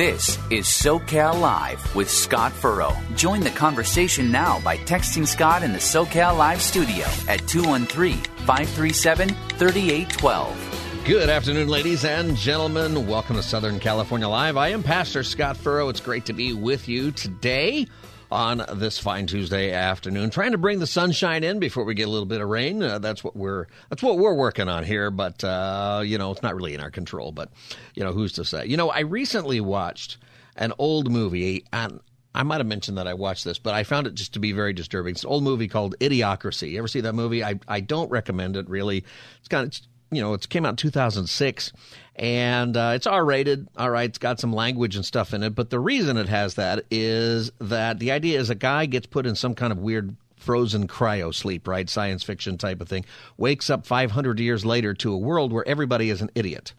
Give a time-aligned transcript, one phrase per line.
[0.00, 2.96] This is SoCal Live with Scott Furrow.
[3.16, 9.28] Join the conversation now by texting Scott in the SoCal Live studio at 213 537
[9.28, 11.04] 3812.
[11.04, 13.06] Good afternoon, ladies and gentlemen.
[13.06, 14.56] Welcome to Southern California Live.
[14.56, 15.90] I am Pastor Scott Furrow.
[15.90, 17.86] It's great to be with you today
[18.30, 22.10] on this fine Tuesday afternoon, trying to bring the sunshine in before we get a
[22.10, 22.82] little bit of rain.
[22.82, 25.10] Uh, that's what we're that's what we're working on here.
[25.10, 27.32] But uh, you know, it's not really in our control.
[27.32, 27.50] But
[27.94, 28.66] you know, who's to say?
[28.66, 30.18] You know, I recently watched
[30.56, 32.00] an old movie, and
[32.34, 34.52] I might have mentioned that I watched this, but I found it just to be
[34.52, 35.12] very disturbing.
[35.12, 36.70] It's an old movie called Idiocracy.
[36.70, 37.42] You ever see that movie?
[37.42, 39.04] I I don't recommend it really.
[39.40, 39.80] It's kind of
[40.12, 41.72] you know, it came out in 2006
[42.20, 43.66] and uh, it's R rated.
[43.78, 45.54] All right, it's got some language and stuff in it.
[45.54, 49.24] But the reason it has that is that the idea is a guy gets put
[49.24, 51.88] in some kind of weird frozen cryo sleep, right?
[51.88, 53.06] Science fiction type of thing.
[53.38, 56.74] Wakes up 500 years later to a world where everybody is an idiot.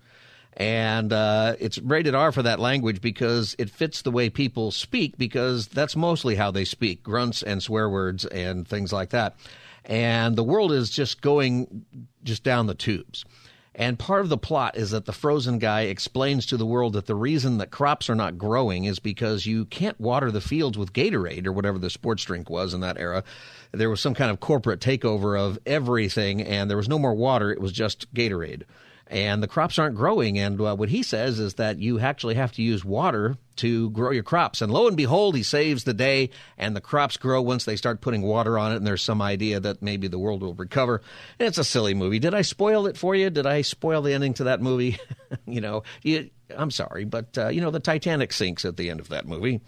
[0.53, 5.17] And uh, it's rated R for that language because it fits the way people speak,
[5.17, 9.37] because that's mostly how they speak grunts and swear words and things like that
[9.85, 11.85] and the world is just going
[12.23, 13.25] just down the tubes.
[13.73, 17.05] And part of the plot is that the frozen guy explains to the world that
[17.05, 20.91] the reason that crops are not growing is because you can't water the fields with
[20.91, 23.23] Gatorade or whatever the sports drink was in that era.
[23.71, 27.49] There was some kind of corporate takeover of everything, and there was no more water.
[27.49, 28.63] It was just Gatorade
[29.11, 30.39] and the crops aren't growing.
[30.39, 34.11] And uh, what he says is that you actually have to use water to grow
[34.11, 34.61] your crops.
[34.61, 38.01] And lo and behold, he saves the day, and the crops grow once they start
[38.01, 38.77] putting water on it.
[38.77, 41.01] And there's some idea that maybe the world will recover.
[41.39, 42.19] And it's a silly movie.
[42.19, 43.29] Did I spoil it for you?
[43.29, 44.97] Did I spoil the ending to that movie?
[45.45, 48.99] you know, you, I'm sorry, but uh, you know, the Titanic sinks at the end
[48.99, 49.61] of that movie.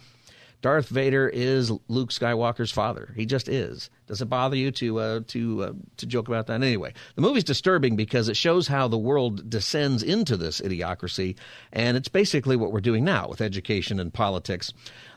[0.64, 3.12] Darth Vader is Luke Skywalker's father.
[3.18, 3.90] He just is.
[4.08, 6.64] Does it bother you to uh, to uh, to joke about that?
[6.64, 11.36] Anyway, the movie's disturbing because it shows how the world descends into this idiocracy,
[11.74, 14.74] and it's basically what we're doing now with education and politics.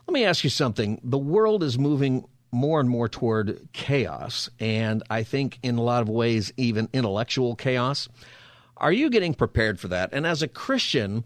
[0.08, 1.00] Let me ask you something.
[1.04, 6.02] The world is moving more and more toward chaos, and I think in a lot
[6.02, 8.08] of ways, even intellectual chaos.
[8.78, 10.10] Are you getting prepared for that?
[10.12, 11.24] And as a Christian,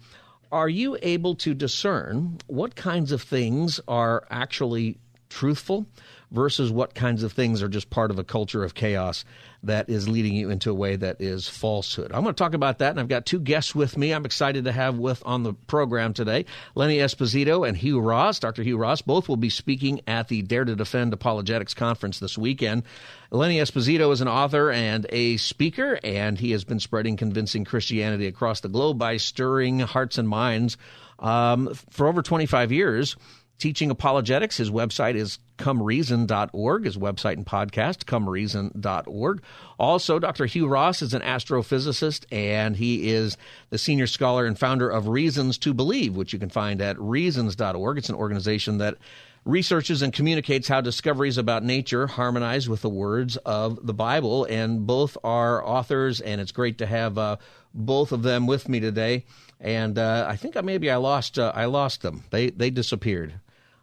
[0.52, 5.86] are you able to discern what kinds of things are actually truthful
[6.32, 9.24] versus what kinds of things are just part of a culture of chaos
[9.62, 12.12] that is leading you into a way that is falsehood.
[12.12, 14.12] I'm going to talk about that, and I've got two guests with me.
[14.12, 18.38] I'm excited to have with on the program today Lenny Esposito and Hugh Ross.
[18.38, 18.62] Dr.
[18.62, 22.84] Hugh Ross both will be speaking at the Dare to Defend Apologetics Conference this weekend.
[23.30, 28.26] Lenny Esposito is an author and a speaker, and he has been spreading convincing Christianity
[28.26, 30.76] across the globe by stirring hearts and minds
[31.18, 33.16] um, for over 25 years
[33.60, 34.56] teaching apologetics.
[34.56, 39.42] His website is comereason.org, his website and podcast, comereason.org.
[39.78, 40.46] Also, Dr.
[40.46, 43.36] Hugh Ross is an astrophysicist, and he is
[43.68, 47.98] the senior scholar and founder of Reasons to Believe, which you can find at reasons.org.
[47.98, 48.96] It's an organization that
[49.44, 54.44] researches and communicates how discoveries about nature harmonize with the words of the Bible.
[54.44, 57.36] And both are authors, and it's great to have uh,
[57.74, 59.24] both of them with me today.
[59.60, 62.24] And uh, I think maybe I lost uh, I lost them.
[62.30, 63.34] They they disappeared.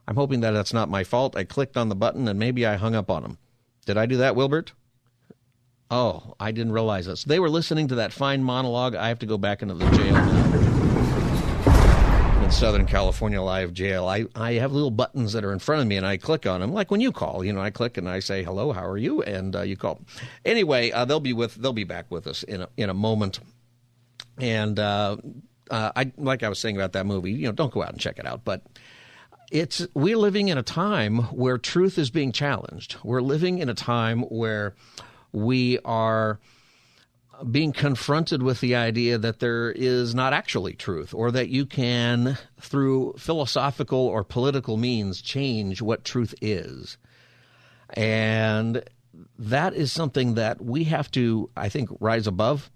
[0.07, 1.35] I'm hoping that that's not my fault.
[1.35, 3.38] I clicked on the button and maybe I hung up on them.
[3.85, 4.73] Did I do that, Wilbert?
[5.90, 7.23] Oh, I didn't realize this.
[7.23, 8.95] They were listening to that fine monologue.
[8.95, 10.68] I have to go back into the jail
[12.47, 14.07] in Southern California Live Jail.
[14.07, 16.62] I, I have little buttons that are in front of me, and I click on
[16.62, 17.44] them, like when you call.
[17.44, 20.00] You know, I click and I say hello, how are you, and uh, you call.
[20.45, 23.41] Anyway, uh, they'll be with they'll be back with us in a, in a moment,
[24.38, 25.18] and uh,
[25.69, 27.33] uh I like I was saying about that movie.
[27.33, 28.62] You know, don't go out and check it out, but
[29.52, 32.98] it's we're living in a time where truth is being challenged.
[33.04, 34.76] We're living in a time where
[35.32, 36.40] we are
[37.52, 42.38] being confronted with the idea that there is not actually truth or that you can
[42.60, 46.98] through philosophical or political means change what truth is.
[47.92, 48.84] And
[49.38, 52.70] that is something that we have to I think rise above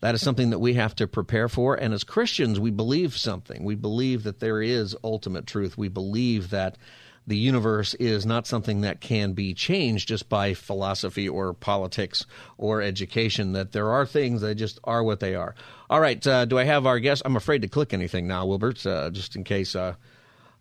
[0.00, 1.74] that is something that we have to prepare for.
[1.74, 3.64] And as Christians, we believe something.
[3.64, 5.76] We believe that there is ultimate truth.
[5.76, 6.78] We believe that
[7.26, 12.26] the universe is not something that can be changed just by philosophy or politics
[12.56, 15.54] or education, that there are things that just are what they are.
[15.88, 17.22] All right, uh, do I have our guest?
[17.24, 19.76] I'm afraid to click anything now, Wilbert, uh, just in case.
[19.76, 19.94] Uh,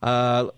[0.01, 0.49] uh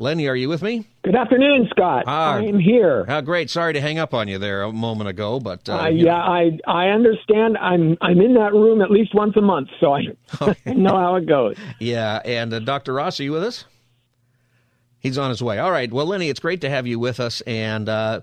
[0.00, 0.86] Lenny, are you with me?
[1.02, 2.04] Good afternoon, Scott.
[2.06, 3.04] Ah, I'm here.
[3.08, 3.50] Ah, great.
[3.50, 6.56] Sorry to hang up on you there a moment ago, but uh, uh, yeah, I
[6.68, 7.58] I understand.
[7.58, 10.02] I'm I'm in that room at least once a month, so I
[10.66, 11.56] know how it goes.
[11.80, 12.94] Yeah, and uh, Dr.
[12.94, 13.64] Ross, are you with us?
[15.00, 15.58] He's on his way.
[15.58, 15.92] All right.
[15.92, 18.20] Well, Lenny, it's great to have you with us, and uh,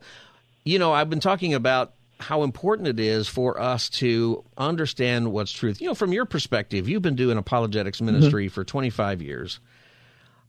[0.63, 5.51] you know, I've been talking about how important it is for us to understand what's
[5.51, 5.81] truth.
[5.81, 8.53] You know, from your perspective, you've been doing apologetics ministry mm-hmm.
[8.53, 9.59] for 25 years.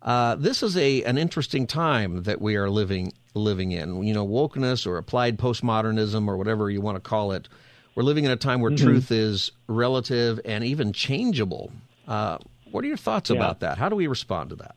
[0.06, 4.04] Uh, this is a an interesting time that we are living living in.
[4.04, 7.48] You know, wokeness or applied postmodernism or whatever you want to call it.
[7.96, 8.86] We're living in a time where mm-hmm.
[8.86, 11.72] truth is relative and even changeable.
[12.06, 12.38] Uh,
[12.70, 13.36] what are your thoughts yeah.
[13.36, 13.78] about that?
[13.78, 14.76] How do we respond to that?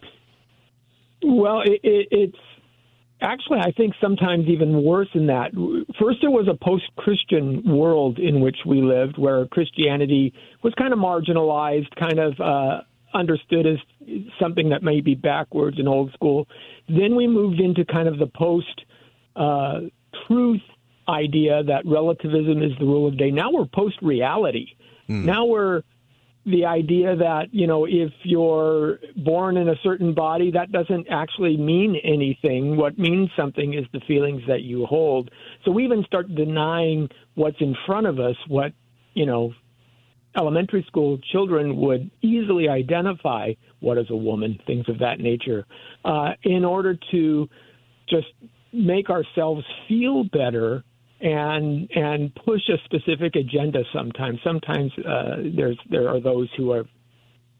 [1.22, 2.38] Well, it, it, it's
[3.22, 5.52] actually, I think sometimes even worse than that.
[6.00, 10.34] First, there was a post Christian world in which we lived where Christianity
[10.64, 12.81] was kind of marginalized, kind of uh,
[13.14, 13.78] understood as
[14.40, 16.48] something that may be backwards and old school.
[16.88, 18.82] Then we moved into kind of the post
[19.36, 19.82] uh,
[20.28, 20.62] truth
[21.08, 23.32] idea that relativism is the rule of day.
[23.32, 24.68] Now we're post reality.
[25.10, 25.26] Mm.
[25.26, 25.82] Now we're
[26.46, 31.58] the idea that you know if you're born in a certain body that doesn't actually
[31.58, 35.30] mean anything what means something is the feelings that you hold
[35.66, 38.72] so we even start denying what's in front of us what
[39.14, 39.54] you know
[40.38, 45.66] elementary school children would easily identify what is a woman, things of that nature,
[46.06, 47.50] uh, in order to
[48.10, 48.28] just
[48.72, 50.84] make ourselves feel better
[51.22, 53.84] and and push a specific agenda.
[53.94, 56.86] Sometimes, sometimes uh, there's there are those who are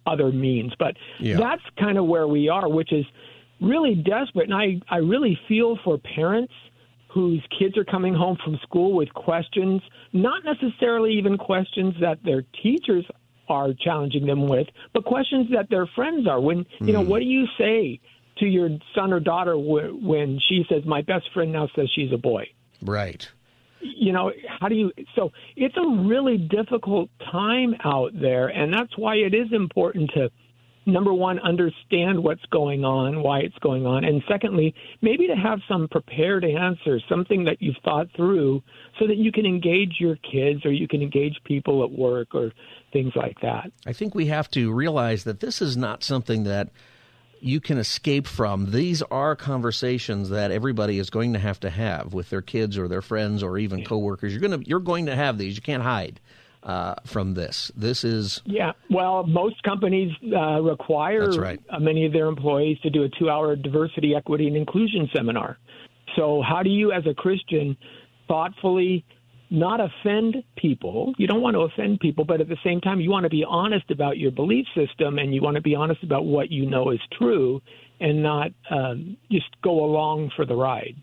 [0.06, 1.38] other means, but yeah.
[1.38, 3.06] that's kind of where we are, which is
[3.62, 4.50] really desperate.
[4.50, 6.54] And I I really feel for parents
[7.10, 9.82] whose kids are coming home from school with questions,
[10.14, 13.06] not necessarily even questions that their teachers
[13.48, 16.40] are challenging them with, but questions that their friends are.
[16.40, 17.10] When, you know, hmm.
[17.10, 18.00] what do you say
[18.38, 22.18] to your son or daughter when she says, My best friend now says she's a
[22.18, 22.48] boy?
[22.82, 23.28] Right.
[23.82, 24.92] You know, how do you?
[25.16, 30.30] So it's a really difficult time out there, and that's why it is important to
[30.92, 35.60] number one, understand what's going on, why it's going on, and secondly, maybe to have
[35.68, 38.62] some prepared answers, something that you've thought through,
[39.00, 42.52] so that you can engage your kids or you can engage people at work or
[42.92, 43.72] things like that.
[43.86, 46.70] I think we have to realize that this is not something that
[47.42, 48.72] you can escape from.
[48.72, 52.88] These are conversations that everybody is going to have to have with their kids or
[52.88, 54.34] their friends or even coworkers.
[54.34, 55.56] You're going to you're going to have these.
[55.56, 56.20] You can't hide
[56.64, 57.72] uh, from this.
[57.76, 58.72] This is yeah.
[58.90, 61.60] Well, most companies uh, require right.
[61.70, 65.58] Uh, many of their employees to do a two-hour diversity, equity, and inclusion seminar.
[66.16, 67.78] So, how do you, as a Christian,
[68.28, 69.06] thoughtfully
[69.50, 71.14] not offend people?
[71.18, 73.46] You don't want to offend people, but at the same time, you want to be
[73.48, 76.92] honest about your belief system, and you want to be honest about what you know
[76.92, 77.62] is true,
[78.00, 80.96] and not um, just go along for the ride.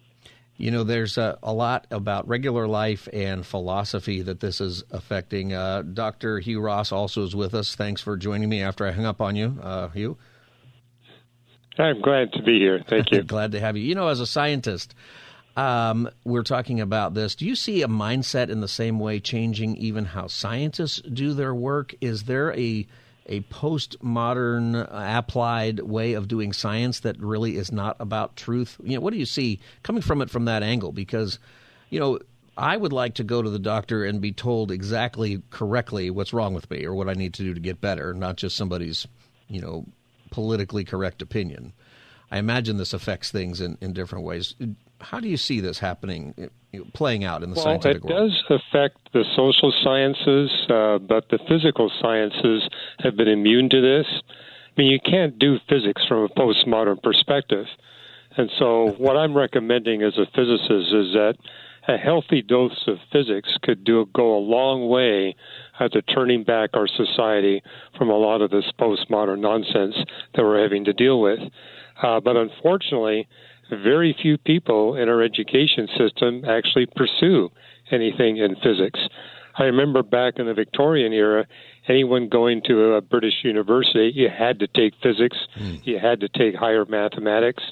[0.58, 5.52] You know, there's a, a, lot about regular life and philosophy that this is affecting.
[5.52, 6.38] Uh, Dr.
[6.38, 7.74] Hugh Ross also is with us.
[7.74, 10.16] Thanks for joining me after I hung up on you, uh, Hugh.
[11.78, 12.82] I'm glad to be here.
[12.88, 13.22] Thank you.
[13.24, 13.82] glad to have you.
[13.82, 14.94] You know, as a scientist,
[15.56, 17.34] um, we're talking about this.
[17.34, 21.54] Do you see a mindset in the same way changing even how scientists do their
[21.54, 21.94] work?
[22.00, 22.86] Is there a
[23.26, 28.76] a postmodern uh, applied way of doing science that really is not about truth?
[28.82, 30.92] You know, what do you see coming from it from that angle?
[30.92, 31.38] Because,
[31.90, 32.18] you know,
[32.56, 36.54] I would like to go to the doctor and be told exactly correctly what's wrong
[36.54, 39.06] with me or what I need to do to get better, not just somebody's,
[39.48, 39.86] you know,
[40.30, 41.72] politically correct opinion.
[42.30, 44.54] I imagine this affects things in, in different ways.
[45.00, 46.50] How do you see this happening,
[46.84, 48.32] playing out in the well, scientific world?
[48.32, 52.68] It does affect the social sciences, uh, but the physical sciences
[53.00, 54.06] have been immune to this.
[54.08, 57.66] I mean, you can't do physics from a postmodern perspective.
[58.36, 61.34] And so, what I'm recommending as a physicist is that
[61.88, 65.36] a healthy dose of physics could do go a long way
[65.78, 67.62] to turning back our society
[67.96, 69.94] from a lot of this postmodern nonsense
[70.34, 71.38] that we're having to deal with.
[72.02, 73.28] Uh, but unfortunately,
[73.70, 77.50] very few people in our education system actually pursue
[77.90, 79.00] anything in physics.
[79.58, 81.46] I remember back in the Victorian era,
[81.88, 85.84] anyone going to a British university, you had to take physics, mm.
[85.86, 87.62] you had to take higher mathematics.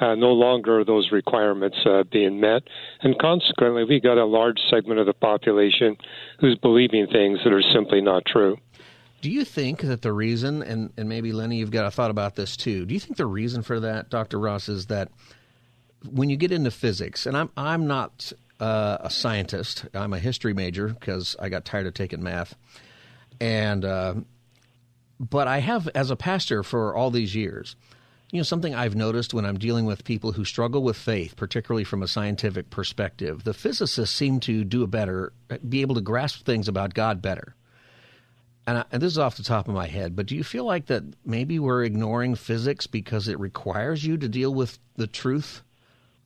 [0.00, 2.64] Uh, no longer are those requirements uh, being met,
[3.02, 5.96] and consequently, we got a large segment of the population
[6.40, 8.56] who's believing things that are simply not true.
[9.24, 12.34] Do you think that the reason, and, and maybe Lenny, you've got a thought about
[12.34, 14.38] this too, do you think the reason for that, Dr.
[14.38, 15.08] Ross, is that
[16.06, 20.52] when you get into physics, and I'm, I'm not uh, a scientist, I'm a history
[20.52, 22.54] major because I got tired of taking math.
[23.40, 24.16] And, uh,
[25.18, 27.76] but I have, as a pastor for all these years,
[28.30, 31.84] you know, something I've noticed when I'm dealing with people who struggle with faith, particularly
[31.84, 35.32] from a scientific perspective, the physicists seem to do a better,
[35.66, 37.54] be able to grasp things about God better
[38.66, 40.64] and, I, and this is off the top of my head, but do you feel
[40.64, 45.62] like that maybe we're ignoring physics because it requires you to deal with the truth?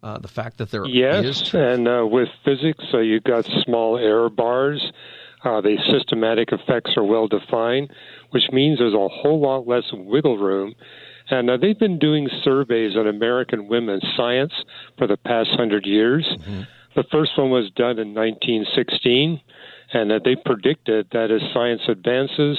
[0.01, 3.99] Uh, the fact that there yes, is and uh, with physics, uh, you've got small
[3.99, 4.93] error bars.
[5.43, 7.91] Uh, the systematic effects are well defined,
[8.31, 10.73] which means there's a whole lot less wiggle room.
[11.31, 14.53] And uh, they've been doing surveys on American women's science
[14.97, 16.25] for the past hundred years.
[16.25, 16.63] Mm-hmm.
[16.95, 19.41] The first one was done in 1916
[19.93, 22.59] and that they predicted that as science advances,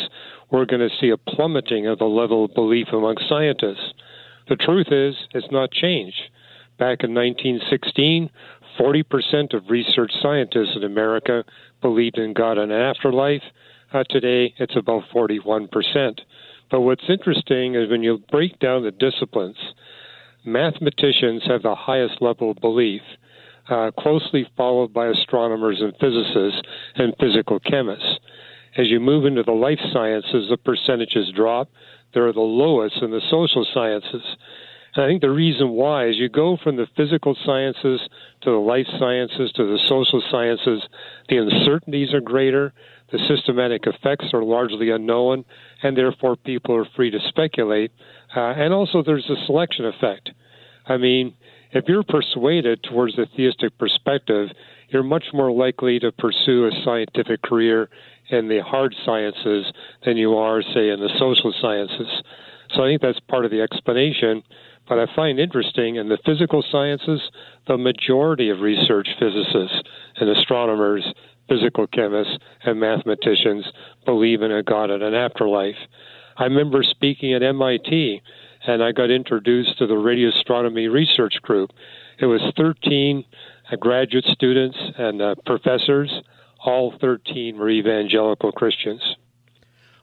[0.52, 3.94] we're going to see a plummeting of the level of belief among scientists.
[4.48, 6.20] The truth is, it's not changed.
[6.80, 8.30] Back in 1916,
[8.80, 11.44] 40% of research scientists in America
[11.82, 13.44] believed in God and an afterlife.
[13.94, 15.70] Uh, today, it's about 41%.
[16.72, 19.58] But what's interesting is when you break down the disciplines,
[20.46, 23.02] mathematicians have the highest level of belief
[23.70, 26.62] uh, closely followed by astronomers and physicists
[26.96, 28.20] and physical chemists.
[28.78, 31.70] As you move into the life sciences, the percentages drop.
[32.14, 34.24] They're the lowest in the social sciences.
[34.96, 38.02] And I think the reason why is you go from the physical sciences
[38.42, 40.82] to the life sciences to the social sciences,
[41.30, 42.74] the uncertainties are greater,
[43.12, 45.46] the systematic effects are largely unknown,
[45.84, 47.92] and therefore people are free to speculate.
[48.36, 50.32] Uh, and also there's a selection effect.
[50.88, 51.36] I mean,
[51.72, 54.50] if you're persuaded towards the theistic perspective,
[54.90, 57.90] you're much more likely to pursue a scientific career
[58.30, 59.72] in the hard sciences
[60.06, 62.08] than you are, say, in the social sciences.
[62.74, 64.44] So I think that's part of the explanation.
[64.88, 67.22] But I find interesting in the physical sciences,
[67.68, 69.84] the majority of research physicists
[70.16, 71.06] and astronomers,
[71.48, 73.66] physical chemists, and mathematicians
[74.06, 75.78] believe in a God and an afterlife.
[76.38, 78.22] I remember speaking at MIT
[78.70, 81.72] and I got introduced to the radio astronomy research group.
[82.20, 83.26] It was 13
[83.72, 86.14] uh, graduate students and uh, professors.
[86.64, 89.02] All 13 were evangelical Christians.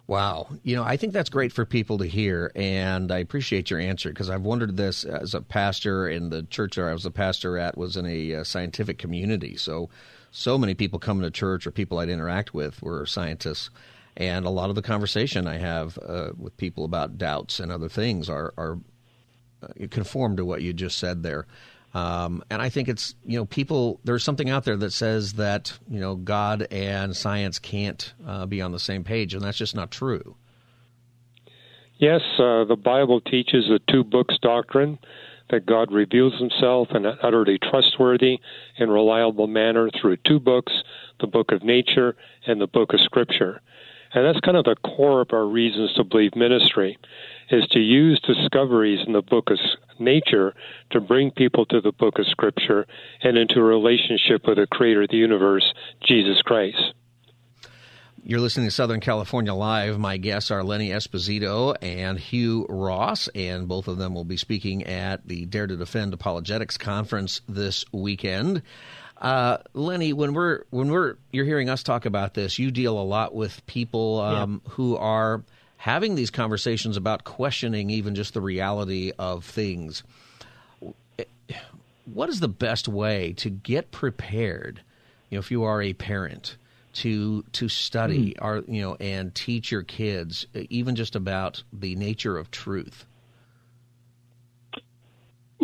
[0.08, 0.48] Wow.
[0.64, 4.08] You know, I think that's great for people to hear, and I appreciate your answer
[4.08, 7.58] because I've wondered this as a pastor in the church where I was a pastor
[7.58, 9.56] at was in a uh, scientific community.
[9.56, 9.90] So,
[10.32, 13.70] so many people coming to church or people I'd interact with were scientists
[14.16, 17.88] and a lot of the conversation I have uh, with people about doubts and other
[17.88, 18.78] things are, are
[19.62, 21.46] uh, conform to what you just said there.
[21.94, 25.78] Um, and I think it's you know people there's something out there that says that
[25.88, 29.74] you know God and science can't uh, be on the same page, and that's just
[29.74, 30.36] not true.
[31.96, 34.98] Yes, uh, the Bible teaches the two books doctrine
[35.48, 38.40] that God reveals Himself in an utterly trustworthy
[38.78, 40.82] and reliable manner through two books:
[41.20, 42.14] the Book of Nature
[42.46, 43.62] and the Book of Scripture.
[44.12, 46.98] And that's kind of the core of our reasons to believe ministry
[47.50, 49.58] is to use discoveries in the book of
[49.98, 50.54] nature
[50.90, 52.86] to bring people to the book of scripture
[53.22, 55.72] and into a relationship with the creator of the universe,
[56.02, 56.94] Jesus Christ.
[58.28, 60.00] You're listening to Southern California Live.
[60.00, 64.82] My guests are Lenny Esposito and Hugh Ross, and both of them will be speaking
[64.82, 68.62] at the Dare to Defend Apologetics Conference this weekend.
[69.18, 73.02] Uh, Lenny, when we're when we're you're hearing us talk about this, you deal a
[73.02, 74.72] lot with people um, yeah.
[74.72, 75.42] who are
[75.78, 80.02] having these conversations about questioning even just the reality of things.
[82.04, 84.80] What is the best way to get prepared?
[85.30, 86.56] You know, if you are a parent,
[86.96, 88.44] to to study mm.
[88.44, 93.04] or you know and teach your kids even just about the nature of truth.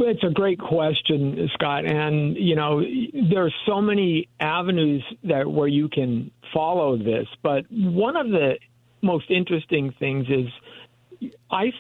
[0.05, 1.85] It's a great question, Scott.
[1.87, 2.83] And, you know,
[3.31, 7.27] there are so many avenues that where you can follow this.
[7.43, 8.59] But one of the
[9.03, 11.73] most interesting things is I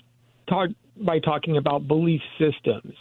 [0.46, 2.94] start by talking about belief systems.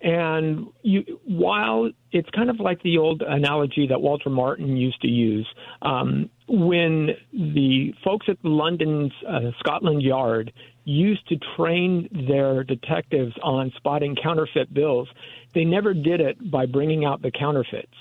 [0.00, 5.08] And you, while it's kind of like the old analogy that Walter Martin used to
[5.08, 5.46] use,
[5.82, 10.52] um, when the folks at London's uh, Scotland Yard
[10.84, 15.08] used to train their detectives on spotting counterfeit bills,
[15.54, 17.92] they never did it by bringing out the counterfeits.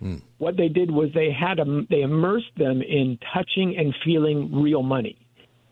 [0.00, 0.16] Hmm.
[0.38, 4.82] What they did was they had a, they immersed them in touching and feeling real
[4.82, 5.16] money.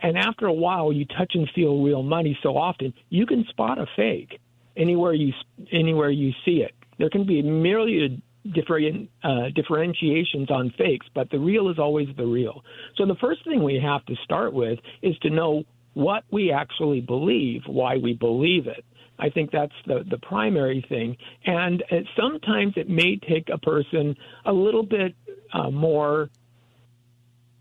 [0.02, 3.78] And after a while, you touch and feel real money so often, you can spot
[3.78, 4.40] a fake
[4.76, 5.32] anywhere you
[5.72, 6.74] anywhere you see it.
[6.98, 8.22] There can be a myriad
[8.54, 12.62] different uh, differentiations on fakes, but the real is always the real.
[12.96, 17.00] So the first thing we have to start with is to know what we actually
[17.00, 18.84] believe, why we believe it.
[19.18, 21.16] I think that's the, the primary thing.
[21.44, 24.16] And uh, sometimes it may take a person
[24.46, 25.14] a little bit
[25.52, 26.30] uh, more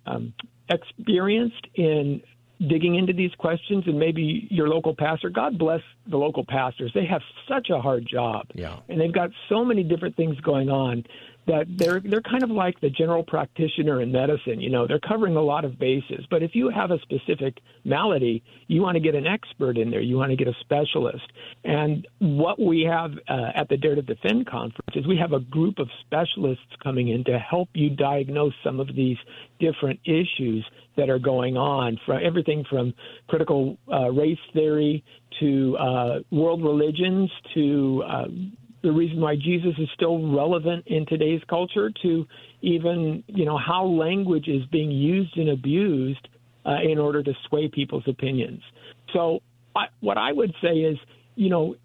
[0.05, 0.33] um,
[0.69, 2.21] experienced in
[2.68, 6.92] digging into these questions and maybe your local pastor god bless the local pastors.
[6.94, 8.48] They have such a hard job.
[8.54, 8.80] Yeah.
[8.89, 11.06] and they've got so many different things going on
[11.50, 14.62] that they're they're kind of like the general practitioner in medicine.
[14.62, 16.25] You know, they're covering a lot of bases.
[16.29, 20.00] But if you have a specific malady, you want to get an expert in there.
[20.00, 21.25] You want to get a specialist.
[21.63, 25.39] And what we have uh, at the Dare to Defend conference is we have a
[25.39, 29.18] group of specialists coming in to help you diagnose some of these
[29.60, 30.63] different issues
[30.98, 32.94] that are going on, from everything from
[33.27, 35.03] critical uh, race theory
[35.39, 38.25] to uh, world religions to uh,
[38.81, 42.25] the reason why Jesus is still relevant in today's culture to
[42.62, 46.27] even, you know, how language is being used and abused
[46.65, 48.62] uh, in order to sway people's opinions.
[49.13, 49.39] So,
[49.75, 50.98] I, what I would say is,
[51.36, 51.75] you know,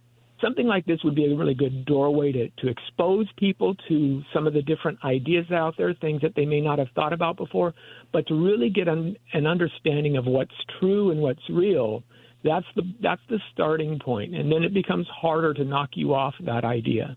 [0.41, 4.47] something like this would be a really good doorway to, to expose people to some
[4.47, 7.75] of the different ideas out there, things that they may not have thought about before,
[8.13, 12.03] but to really get an, an understanding of what's true and what's real
[12.45, 16.35] that's the that's the starting point, and then it becomes harder to knock you off
[16.41, 17.17] that idea.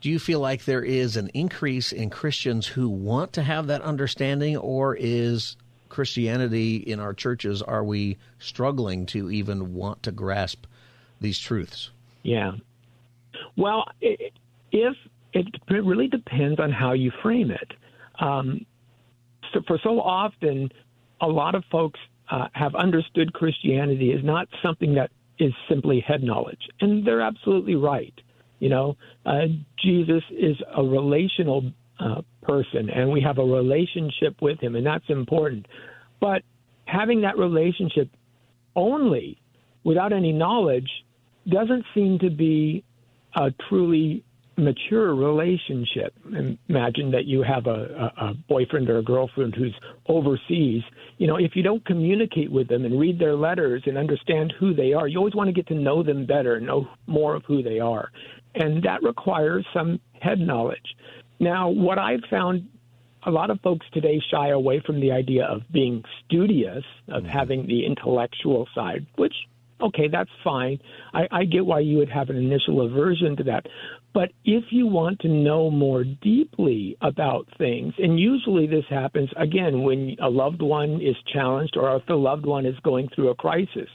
[0.00, 3.82] Do you feel like there is an increase in Christians who want to have that
[3.82, 5.56] understanding, or is
[5.88, 10.66] Christianity in our churches, are we struggling to even want to grasp
[11.20, 11.90] these truths?
[12.22, 12.52] Yeah.
[13.56, 14.32] Well, it,
[14.70, 14.94] if
[15.32, 17.72] it really depends on how you frame it.
[18.20, 18.66] Um,
[19.52, 20.70] so for so often,
[21.20, 21.98] a lot of folks
[22.30, 27.76] uh, have understood Christianity is not something that is simply head knowledge, and they're absolutely
[27.76, 28.14] right.
[28.58, 29.46] You know, uh,
[29.82, 31.70] Jesus is a relational
[32.00, 35.66] uh, person, and we have a relationship with him, and that's important.
[36.20, 36.42] But
[36.86, 38.10] having that relationship
[38.74, 39.40] only
[39.84, 40.90] without any knowledge
[41.48, 42.84] doesn't seem to be
[43.36, 44.24] a truly
[44.58, 46.12] mature relationship.
[46.68, 49.74] Imagine that you have a, a, a boyfriend or a girlfriend who's
[50.08, 50.82] overseas.
[51.18, 54.74] You know, if you don't communicate with them and read their letters and understand who
[54.74, 57.62] they are, you always want to get to know them better, know more of who
[57.62, 58.10] they are.
[58.54, 60.96] And that requires some head knowledge.
[61.38, 62.68] Now, what I've found
[63.26, 67.30] a lot of folks today shy away from the idea of being studious, of mm-hmm.
[67.30, 69.34] having the intellectual side, which
[69.80, 70.78] okay, that's fine.
[71.12, 73.66] I, I get why you would have an initial aversion to that.
[74.14, 79.82] But if you want to know more deeply about things, and usually this happens again
[79.82, 83.34] when a loved one is challenged or if the loved one is going through a
[83.34, 83.88] crisis.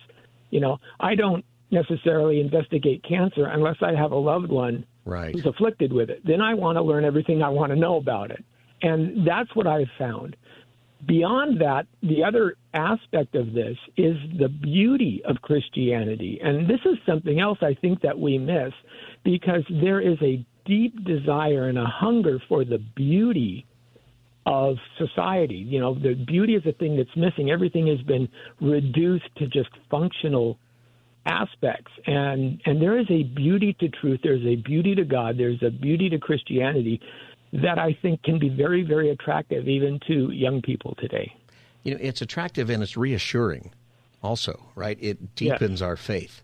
[0.49, 5.33] You know, I don't necessarily investigate cancer unless I have a loved one right.
[5.33, 6.21] who's afflicted with it.
[6.25, 8.45] Then I want to learn everything I want to know about it.
[8.81, 10.35] And that's what I've found.
[11.05, 16.39] Beyond that, the other aspect of this is the beauty of Christianity.
[16.41, 18.73] And this is something else I think that we miss
[19.23, 23.65] because there is a deep desire and a hunger for the beauty
[24.45, 25.55] of society.
[25.55, 27.49] You know, the beauty is a thing that's missing.
[27.51, 28.29] Everything has been
[28.61, 30.57] reduced to just functional
[31.25, 35.61] aspects and and there is a beauty to truth there's a beauty to god there's
[35.63, 36.99] a beauty to christianity
[37.53, 41.33] that i think can be very very attractive even to young people today
[41.83, 43.71] you know it's attractive and it's reassuring
[44.21, 45.81] also right it deepens yes.
[45.81, 46.43] our faith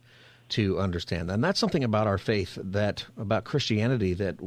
[0.50, 1.32] to understand.
[1.32, 4.38] And that's something about our faith that about Christianity that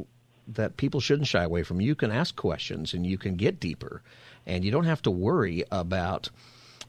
[0.45, 1.79] that people shouldn't shy away from.
[1.79, 4.01] You can ask questions and you can get deeper,
[4.45, 6.29] and you don't have to worry about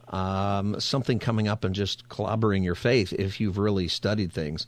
[0.09, 4.67] um, something coming up and just clobbering your faith if you've really studied things.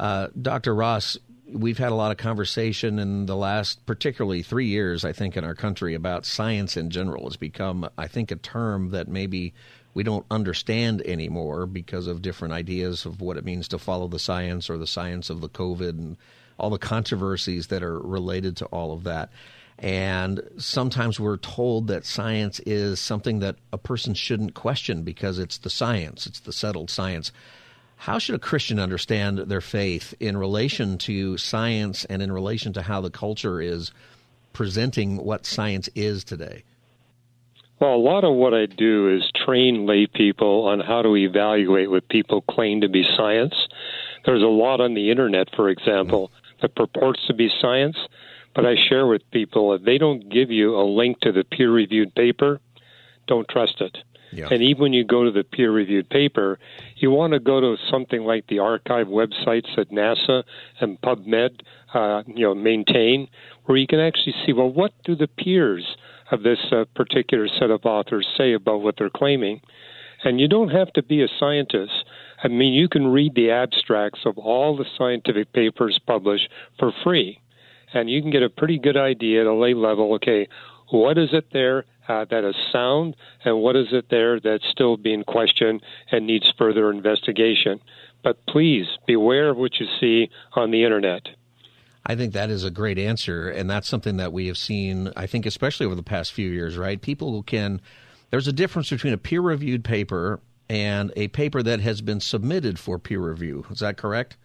[0.00, 0.74] Uh, Dr.
[0.74, 1.16] Ross,
[1.54, 5.44] we've had a lot of conversation in the last, particularly three years, I think, in
[5.44, 7.24] our country about science in general.
[7.24, 9.54] has become, I think, a term that maybe
[9.94, 14.18] we don't understand anymore because of different ideas of what it means to follow the
[14.18, 16.16] science or the science of the COVID and
[16.58, 19.30] all the controversies that are related to all of that.
[19.78, 25.58] And sometimes we're told that science is something that a person shouldn't question because it's
[25.58, 27.32] the science, it's the settled science.
[28.04, 32.82] How should a Christian understand their faith in relation to science and in relation to
[32.82, 33.92] how the culture is
[34.52, 36.64] presenting what science is today?
[37.80, 41.90] Well, a lot of what I do is train lay people on how to evaluate
[41.90, 43.54] what people claim to be science.
[44.26, 47.96] There's a lot on the internet, for example, that purports to be science,
[48.54, 51.72] but I share with people if they don't give you a link to the peer
[51.72, 52.60] reviewed paper,
[53.26, 53.96] don't trust it.
[54.34, 54.48] Yeah.
[54.50, 56.58] And even when you go to the peer reviewed paper,
[56.96, 60.42] you want to go to something like the archive websites that NASA
[60.80, 61.60] and PubMed
[61.94, 63.28] uh, you know, maintain,
[63.64, 65.96] where you can actually see, well, what do the peers
[66.30, 69.60] of this uh, particular set of authors say about what they're claiming?
[70.24, 71.92] And you don't have to be a scientist.
[72.42, 77.40] I mean, you can read the abstracts of all the scientific papers published for free,
[77.92, 80.14] and you can get a pretty good idea at a lay level.
[80.14, 80.48] Okay,
[80.90, 84.96] what is it there uh, that is sound, and what is it there that's still
[84.96, 87.80] being questioned and needs further investigation?
[88.22, 91.22] But please beware of what you see on the internet.
[92.06, 95.10] I think that is a great answer, and that's something that we have seen.
[95.16, 97.00] I think, especially over the past few years, right?
[97.00, 97.80] People can.
[98.30, 102.98] There's a difference between a peer-reviewed paper and a paper that has been submitted for
[102.98, 103.64] peer review.
[103.70, 104.36] Is that correct?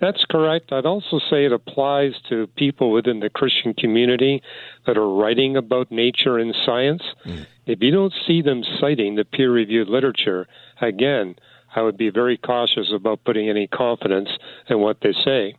[0.00, 0.72] That's correct.
[0.72, 4.42] I'd also say it applies to people within the Christian community
[4.86, 7.02] that are writing about nature and science.
[7.26, 7.46] Mm.
[7.66, 10.46] If you don't see them citing the peer reviewed literature,
[10.80, 11.34] again,
[11.74, 14.30] I would be very cautious about putting any confidence
[14.70, 15.54] in what they say.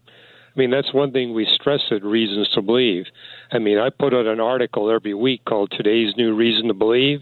[0.60, 3.06] I mean, that's one thing we stress at Reasons to Believe.
[3.50, 7.22] I mean, I put out an article every week called Today's New Reason to Believe,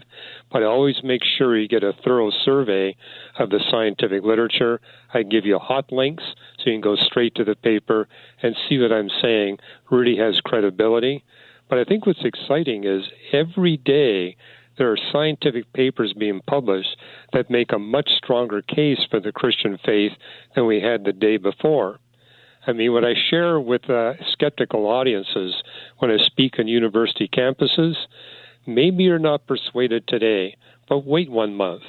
[0.50, 2.96] but I always make sure you get a thorough survey
[3.38, 4.80] of the scientific literature.
[5.14, 6.24] I give you hot links
[6.56, 8.08] so you can go straight to the paper
[8.42, 11.22] and see what I'm saying really has credibility.
[11.68, 14.36] But I think what's exciting is every day
[14.78, 16.96] there are scientific papers being published
[17.32, 20.14] that make a much stronger case for the Christian faith
[20.56, 22.00] than we had the day before.
[22.68, 25.54] I mean, what I share with uh, skeptical audiences
[26.00, 27.94] when I speak on university campuses,
[28.66, 30.54] maybe you're not persuaded today,
[30.86, 31.82] but wait one month.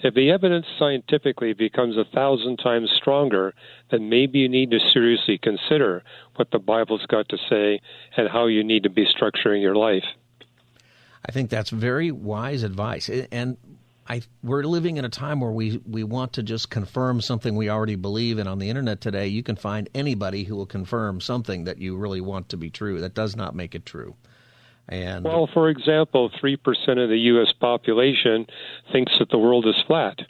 [0.00, 3.54] If the evidence scientifically becomes a thousand times stronger,
[3.90, 6.02] then maybe you need to seriously consider
[6.34, 7.80] what the Bible's got to say
[8.14, 10.04] and how you need to be structuring your life.
[11.26, 13.08] I think that's very wise advice.
[13.32, 13.56] And
[14.08, 17.68] I, we're living in a time where we, we want to just confirm something we
[17.68, 18.38] already believe.
[18.38, 21.96] And on the internet today, you can find anybody who will confirm something that you
[21.96, 23.00] really want to be true.
[23.00, 24.14] That does not make it true.
[24.88, 27.52] And well, for example, three percent of the U.S.
[27.52, 28.46] population
[28.92, 30.20] thinks that the world is flat.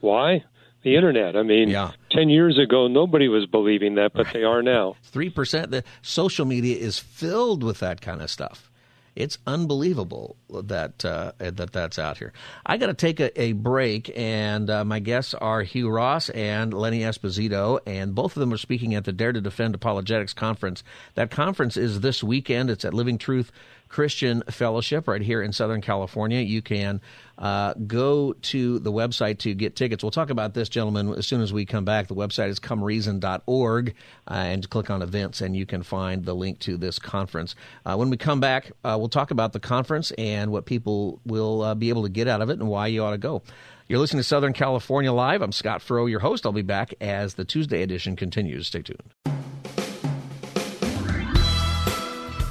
[0.00, 0.44] Why?
[0.84, 1.36] The internet.
[1.36, 1.92] I mean, yeah.
[2.10, 4.32] ten years ago, nobody was believing that, but right.
[4.32, 4.96] they are now.
[5.02, 5.70] Three percent.
[5.70, 8.70] The social media is filled with that kind of stuff.
[9.16, 12.32] It's unbelievable that uh, that that's out here.
[12.66, 16.74] I got to take a, a, break, and uh, my guests are Hugh Ross and
[16.74, 20.82] Lenny Esposito, and both of them are speaking at the Dare to Defend Apologetics conference.
[21.14, 22.70] That conference is this weekend.
[22.70, 23.52] It's at Living Truth
[23.88, 26.40] Christian Fellowship right here in Southern California.
[26.40, 27.00] You can
[27.38, 30.02] uh, go to the website to get tickets.
[30.02, 32.08] We'll talk about this, gentlemen, as soon as we come back.
[32.08, 33.94] The website is comereason.org
[34.28, 37.54] uh, and click on events, and you can find the link to this conference.
[37.84, 41.62] Uh, when we come back, uh, we'll talk about the conference and what people will
[41.62, 43.42] uh, be able to get out of it and why you ought to go.
[43.88, 45.42] You're listening to Southern California Live.
[45.42, 46.46] I'm Scott Furrow, your host.
[46.46, 48.66] I'll be back as the Tuesday edition continues.
[48.66, 49.33] Stay tuned.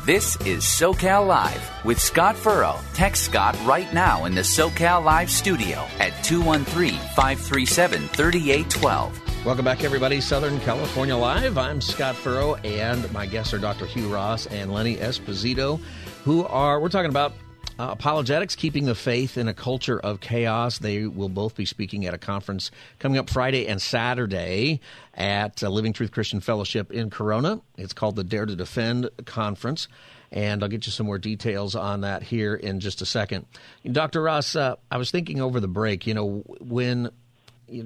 [0.06, 2.78] This is SoCal Live with Scott Furrow.
[2.94, 9.46] Text Scott right now in the SoCal Live studio at 213 537 3812.
[9.46, 10.20] Welcome back, everybody.
[10.20, 11.58] Southern California Live.
[11.58, 13.86] I'm Scott Furrow, and my guests are Dr.
[13.86, 15.80] Hugh Ross and Lenny Esposito,
[16.26, 17.32] who are, we're talking about
[17.80, 20.80] uh, apologetics, keeping the faith in a culture of chaos.
[20.80, 24.80] They will both be speaking at a conference coming up Friday and Saturday
[25.14, 27.62] at uh, Living Truth Christian Fellowship in Corona.
[27.78, 29.88] It's called the Dare to Defend Conference.
[30.32, 33.46] And I'll get you some more details on that here in just a second.
[33.90, 34.22] Dr.
[34.22, 37.12] Ross, uh, I was thinking over the break, you know, when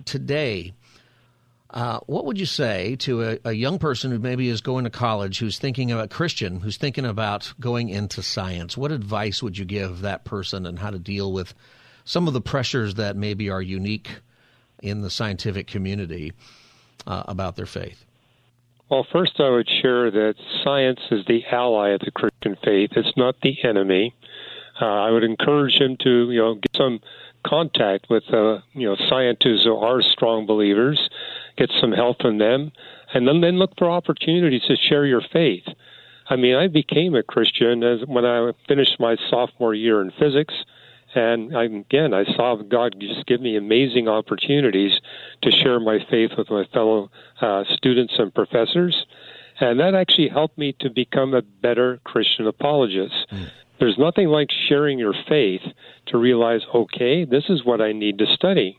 [0.05, 0.73] today,
[1.69, 4.89] uh, what would you say to a, a, young person who maybe is going to
[4.89, 8.77] college, who's thinking about Christian, who's thinking about going into science?
[8.77, 11.53] What advice would you give that person and how to deal with
[12.05, 14.21] some of the pressures that maybe are unique
[14.81, 16.31] in the scientific community
[17.05, 18.05] uh, about their faith?
[18.89, 22.91] Well, first, I would share that science is the ally of the Christian faith.
[22.95, 24.15] It's not the enemy.
[24.79, 27.01] Uh, I would encourage him to, you know, get some
[27.45, 31.09] contact with, uh, you know, scientists who are strong believers
[31.57, 32.71] get some help from them,
[33.13, 35.63] and then, then look for opportunities to share your faith.
[36.29, 40.53] I mean, I became a Christian as when I finished my sophomore year in physics,
[41.15, 44.99] and I, again, I saw God just give me amazing opportunities
[45.41, 47.09] to share my faith with my fellow
[47.41, 49.05] uh, students and professors,
[49.59, 53.15] and that actually helped me to become a better Christian apologist.
[53.31, 53.49] Mm.
[53.79, 55.61] There's nothing like sharing your faith
[56.07, 58.77] to realize, okay, this is what I need to study.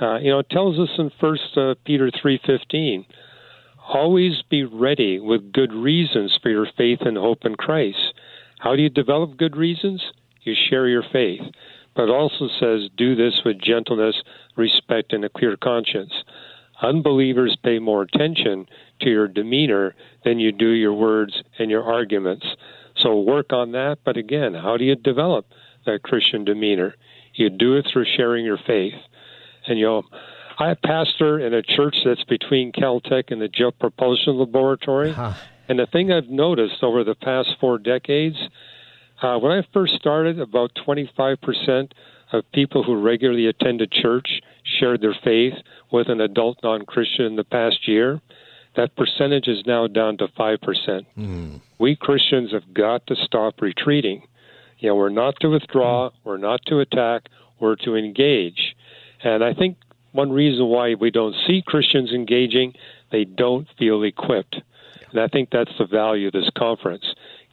[0.00, 3.06] Uh, you know, it tells us in First uh, Peter three fifteen,
[3.88, 8.14] always be ready with good reasons for your faith and hope in Christ.
[8.58, 10.02] How do you develop good reasons?
[10.42, 11.42] You share your faith.
[11.96, 14.22] but it also says, do this with gentleness,
[14.54, 16.12] respect, and a clear conscience.
[16.82, 18.66] Unbelievers pay more attention
[19.00, 22.46] to your demeanor than you do your words and your arguments.
[22.98, 23.98] So work on that.
[24.04, 25.46] But again, how do you develop
[25.86, 26.94] that Christian demeanor?
[27.32, 28.94] You do it through sharing your faith.
[29.66, 30.02] And you know,
[30.58, 35.12] I pastor in a church that's between Caltech and the Jet Propulsion Laboratory.
[35.12, 35.34] Huh.
[35.68, 38.36] And the thing I've noticed over the past four decades,
[39.20, 41.92] uh, when I first started, about 25%
[42.32, 45.54] of people who regularly attended church shared their faith
[45.90, 48.20] with an adult non Christian in the past year.
[48.76, 51.06] That percentage is now down to 5%.
[51.18, 51.60] Mm.
[51.78, 54.22] We Christians have got to stop retreating.
[54.78, 58.76] You know, we're not to withdraw, we're not to attack, we're to engage.
[59.22, 59.78] And I think
[60.12, 62.74] one reason why we don't see Christians engaging,
[63.10, 64.56] they don't feel equipped.
[65.10, 67.04] And I think that's the value of this conference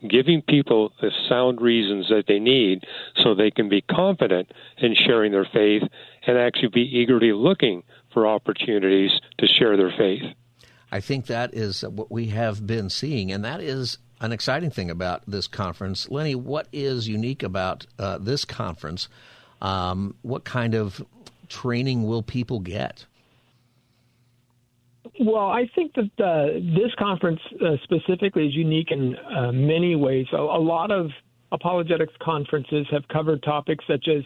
[0.08, 2.86] giving people the sound reasons that they need
[3.24, 5.84] so they can be confident in sharing their faith
[6.28, 10.24] and actually be eagerly looking for opportunities to share their faith.
[10.92, 14.92] I think that is what we have been seeing, and that is an exciting thing
[14.92, 16.10] about this conference.
[16.10, 19.10] Lenny, what is unique about uh, this conference?
[19.62, 21.04] Um, what kind of
[21.54, 23.06] training will people get?
[25.20, 30.26] Well, I think that uh, this conference uh, specifically is unique in uh, many ways.
[30.34, 31.12] A, a, lot of
[31.52, 34.24] apologetics conferences have covered topics such as,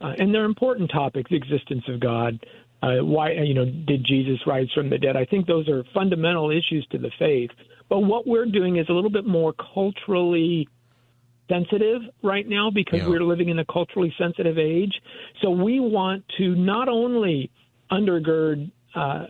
[0.00, 2.38] uh, and they're important topics, the existence of God,
[2.82, 5.16] uh, why you know did Jesus rise from the dead?
[5.16, 7.50] I think those are fundamental issues to the faith.
[7.88, 10.68] But what we're doing is a little bit more culturally
[11.48, 13.08] sensitive right now because yeah.
[13.08, 14.92] we're living in a culturally sensitive age.
[15.42, 17.50] So we want to not only
[17.90, 19.26] undergird uh,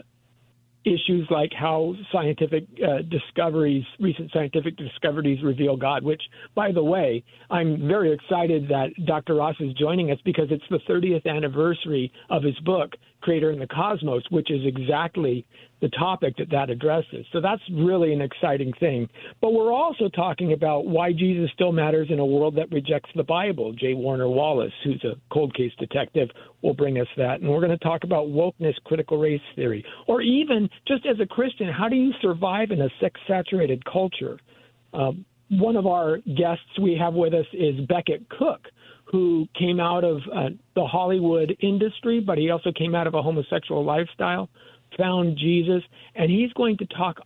[0.85, 6.23] issues like how scientific uh, discoveries, recent scientific discoveries reveal God, which,
[6.55, 9.35] by the way, I'm very excited that Dr.
[9.35, 13.67] Ross is joining us because it's the 30th anniversary of his book, Creator and the
[13.67, 15.47] Cosmos, which is exactly
[15.81, 17.25] the topic that that addresses.
[17.33, 19.09] So that's really an exciting thing.
[19.41, 23.23] But we're also talking about why Jesus still matters in a world that rejects the
[23.23, 23.73] Bible.
[23.73, 23.95] J.
[23.95, 26.29] Warner Wallace, who's a cold case detective,
[26.63, 27.41] will bring us that.
[27.41, 31.27] And we're going to talk about wokeness, critical race theory, or even just as a
[31.27, 34.39] Christian, how do you survive in a sex saturated culture?
[34.93, 38.61] Um, one of our guests we have with us is Beckett Cook,
[39.11, 43.23] who came out of uh, the Hollywood industry, but he also came out of a
[43.23, 44.49] homosexual lifestyle
[44.97, 45.83] found Jesus,
[46.15, 47.21] and he's going to talk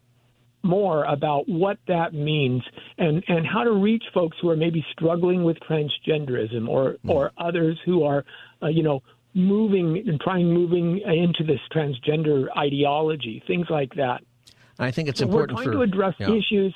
[0.64, 2.62] more about what that means
[2.98, 7.10] and, and how to reach folks who are maybe struggling with transgenderism or, mm.
[7.10, 8.24] or others who are,
[8.62, 9.02] uh, you know,
[9.34, 14.22] moving and trying moving into this transgender ideology, things like that.
[14.78, 15.58] I think it's so important.
[15.58, 16.30] We're for, to address yeah.
[16.30, 16.74] issues.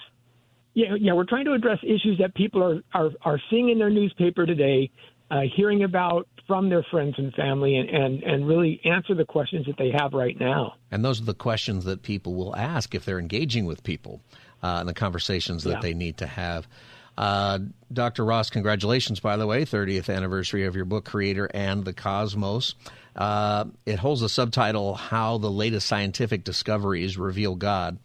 [0.76, 3.88] Yeah, yeah, we're trying to address issues that people are, are, are seeing in their
[3.88, 4.90] newspaper today,
[5.30, 9.64] uh, hearing about from their friends and family and, and, and really answer the questions
[9.64, 10.74] that they have right now.
[10.90, 14.20] And those are the questions that people will ask if they're engaging with people
[14.62, 15.80] uh, and the conversations that yeah.
[15.80, 16.68] they need to have.
[17.16, 17.58] Uh,
[17.90, 18.26] Dr.
[18.26, 22.74] Ross, congratulations, by the way, 30th anniversary of your book, Creator and the Cosmos.
[23.16, 27.98] Uh, it holds the subtitle, How the Latest Scientific Discoveries Reveal God.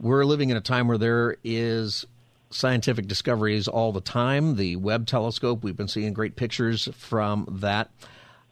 [0.00, 2.06] We're living in a time where there is
[2.50, 4.56] scientific discoveries all the time.
[4.56, 7.90] The Webb telescope, we've been seeing great pictures from that.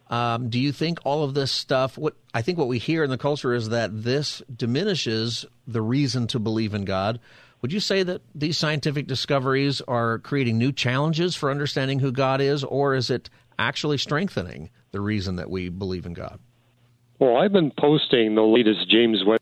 [0.09, 1.97] Um, do you think all of this stuff?
[1.97, 6.27] What I think what we hear in the culture is that this diminishes the reason
[6.27, 7.19] to believe in God.
[7.61, 12.41] Would you say that these scientific discoveries are creating new challenges for understanding who God
[12.41, 16.39] is, or is it actually strengthening the reason that we believe in God?
[17.19, 19.39] Well, I've been posting the latest James Webb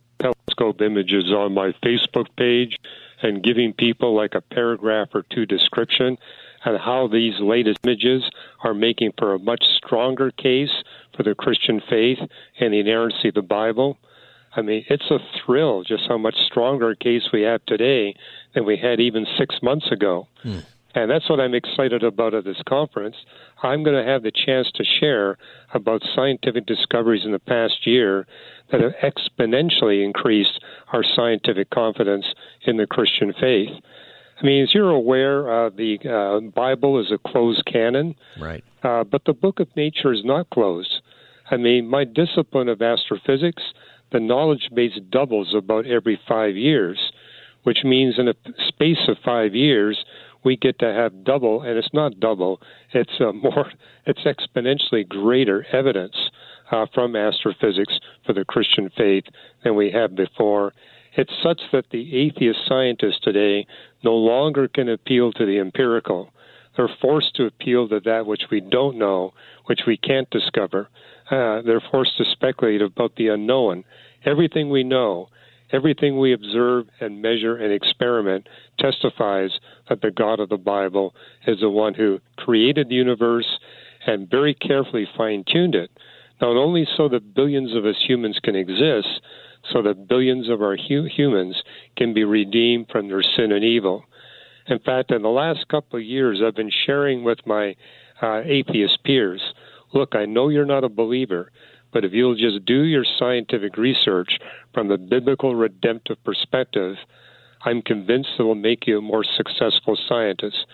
[0.52, 2.78] telescope images on my Facebook page
[3.22, 6.18] and giving people like a paragraph or two description
[6.66, 8.24] on how these latest images
[8.64, 10.72] are making for a much stronger case
[11.16, 12.20] for the Christian faith
[12.60, 13.98] and the inerrancy of the Bible.
[14.56, 18.16] I mean, it's a thrill just how much stronger a case we have today
[18.54, 20.28] than we had even six months ago.
[20.44, 20.60] Hmm.
[20.94, 23.16] And that's what I'm excited about at this conference.
[23.64, 25.38] I'm going to have the chance to share
[25.74, 28.28] about scientific discoveries in the past year
[28.72, 30.60] that have exponentially increased
[30.92, 32.26] our scientific confidence
[32.64, 33.70] in the Christian faith.
[34.42, 38.64] I mean, as you're aware, uh, the uh, Bible is a closed canon, right?
[38.84, 41.02] Uh, but the book of nature is not closed.
[41.52, 43.62] I mean, my discipline of astrophysics,
[44.12, 47.12] the knowledge base doubles about every five years,
[47.64, 48.34] which means in a
[48.68, 50.04] space of five years,
[50.44, 52.62] we get to have double, and it's not double,
[52.94, 53.72] it's uh, more,
[54.06, 56.16] it's exponentially greater evidence
[56.72, 59.26] uh, from astrophysics for the Christian faith
[59.64, 60.74] than we have before.
[61.14, 63.68] It's such that the atheist scientists today
[64.04, 66.32] no longer can appeal to the empirical.
[66.76, 69.34] They're forced to appeal to that which we don't know,
[69.66, 70.88] which we can't discover.
[71.30, 73.84] Uh, they're forced to speculate about the unknown.
[74.26, 75.28] Everything we know,
[75.72, 78.48] everything we observe and measure and experiment
[78.80, 79.52] testifies
[79.90, 81.16] that the God of the Bible
[81.48, 83.48] is the one who created the universe
[84.06, 85.92] and very carefully fine tuned it,
[86.42, 89.22] not only so that billions of us humans can exist,
[89.72, 91.56] so that billions of our hu- humans
[91.96, 94.04] can be redeemed from their sin and evil.
[94.68, 97.76] In fact, in the last couple of years, I've been sharing with my
[98.22, 99.42] uh, atheist peers
[99.94, 101.52] look, I know you're not a believer,
[101.92, 104.40] but if you'll just do your scientific research
[104.74, 106.96] from the biblical redemptive perspective,
[107.64, 110.66] I'm convinced it will make you a more successful scientist.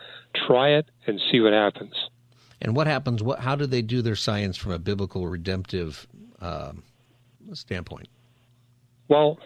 [0.48, 1.94] Try it and see what happens.
[2.62, 3.22] And what happens?
[3.22, 3.40] What?
[3.40, 6.08] How do they do their science from a biblical redemptive
[6.42, 6.74] uh,
[7.54, 8.08] standpoint?
[9.08, 9.40] Well,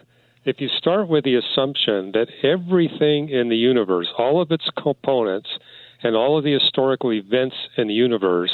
[0.44, 5.48] if you start with the assumption that everything in the universe, all of its components,
[6.02, 8.52] and all of the historical events in the universe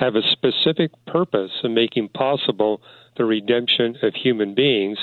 [0.00, 2.80] have a specific purpose in making possible
[3.18, 4.98] the redemption of human beings,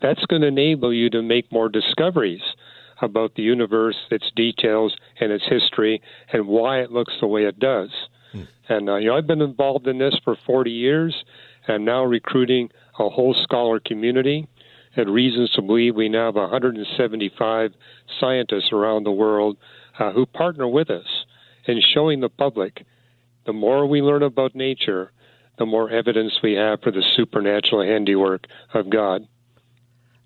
[0.00, 2.40] that's going to enable you to make more discoveries
[3.02, 6.00] about the universe, its details, and its history,
[6.32, 7.90] and why it looks the way it does.
[8.32, 8.42] Hmm.
[8.70, 11.24] And uh, you know, I've been involved in this for 40 years,
[11.66, 14.48] and now recruiting a whole scholar community.
[14.96, 17.74] Had reasons to believe we now have 175
[18.18, 19.58] scientists around the world
[19.98, 21.06] uh, who partner with us
[21.66, 22.86] in showing the public
[23.48, 25.10] the more we learn about nature,
[25.56, 29.26] the more evidence we have for the supernatural handiwork of God.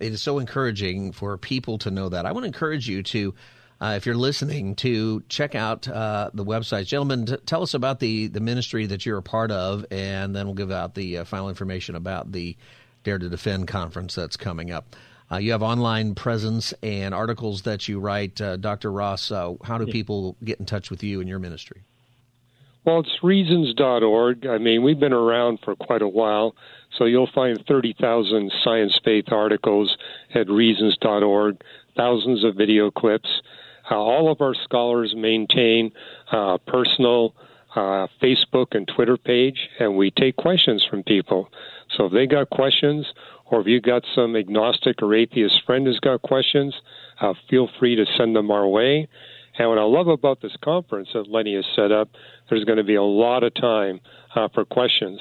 [0.00, 2.26] It is so encouraging for people to know that.
[2.26, 3.34] I want to encourage you to,
[3.80, 6.86] uh, if you're listening, to check out uh, the website.
[6.86, 10.46] Gentlemen, t- tell us about the, the ministry that you're a part of, and then
[10.46, 12.56] we'll give out the uh, final information about the
[13.04, 14.96] Dare to Defend conference that's coming up.
[15.30, 18.40] Uh, you have online presence and articles that you write.
[18.40, 18.90] Uh, Dr.
[18.90, 21.84] Ross, uh, how do people get in touch with you and your ministry?
[22.84, 24.46] Well, it's reasons.org.
[24.46, 26.56] I mean, we've been around for quite a while,
[26.98, 29.96] so you'll find 30,000 science faith articles
[30.34, 31.60] at reasons.org,
[31.96, 33.28] thousands of video clips.
[33.88, 35.92] Uh, all of our scholars maintain
[36.32, 37.34] uh, personal
[37.76, 41.50] uh, Facebook and Twitter page, and we take questions from people.
[41.96, 43.06] So if they got questions,
[43.46, 46.74] or if you got some agnostic or atheist friend who's got questions,
[47.20, 49.08] uh, feel free to send them our way.
[49.58, 52.10] And what I love about this conference that Lenny has set up,
[52.48, 54.00] there's going to be a lot of time
[54.34, 55.20] uh, for questions.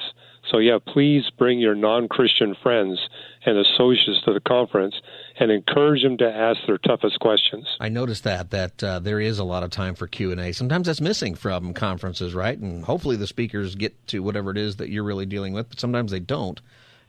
[0.50, 2.98] So, yeah, please bring your non Christian friends
[3.46, 4.94] and associates to the conference
[5.38, 7.66] and encourage them to ask their toughest questions.
[7.78, 10.52] I noticed that, that uh, there is a lot of time for Q&A.
[10.52, 12.58] Sometimes that's missing from conferences, right?
[12.58, 15.78] And hopefully the speakers get to whatever it is that you're really dealing with, but
[15.78, 16.60] sometimes they don't.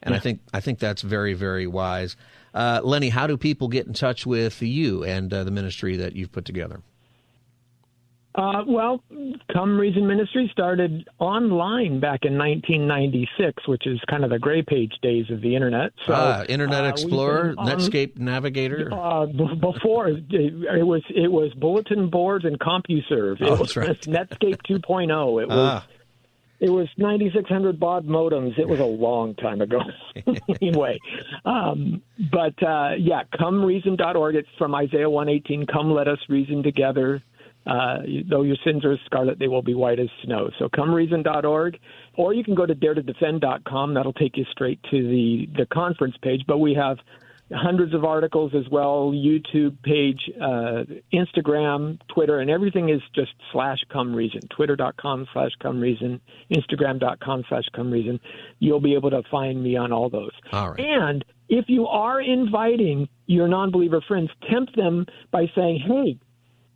[0.02, 0.18] And yeah.
[0.18, 2.14] I think I think that's very very wise.
[2.52, 6.14] Uh, Lenny, how do people get in touch with you and uh, the ministry that
[6.14, 6.82] you've put together?
[8.34, 9.00] Uh, well,
[9.52, 14.92] Come Reason Ministry started online back in 1996, which is kind of the gray page
[15.02, 15.92] days of the internet.
[16.04, 18.92] So, ah, Internet uh, Explorer, on, Netscape Navigator.
[18.92, 23.40] Uh, b- before it, it, was it was bulletin boards and CompuServe.
[23.40, 23.88] It oh, was right.
[24.00, 25.42] Netscape 2.0.
[25.42, 25.58] It was.
[25.58, 25.86] Ah.
[26.60, 28.58] It was 9600 baud modems.
[28.58, 29.80] It was a long time ago.
[30.62, 30.98] anyway,
[31.44, 32.00] um,
[32.32, 34.34] but uh, yeah, comereason.org.
[34.34, 35.66] It's from Isaiah 118.
[35.66, 37.22] Come, let us reason together.
[37.66, 37.98] Uh,
[38.28, 40.50] though your sins are as scarlet, they will be white as snow.
[40.58, 41.78] So comereason.org,
[42.16, 43.94] or you can go to daretodefend.com.
[43.94, 46.42] That'll take you straight to the, the conference page.
[46.46, 46.98] But we have
[47.52, 53.78] hundreds of articles as well, YouTube page, uh, Instagram, Twitter, and everything is just slash
[53.92, 54.40] come reason.
[54.54, 58.20] Twitter.com slash come reason, Instagram.com slash come reason.
[58.58, 60.32] You'll be able to find me on all those.
[60.52, 60.80] All right.
[60.80, 66.18] And if you are inviting your non believer friends, tempt them by saying, hey,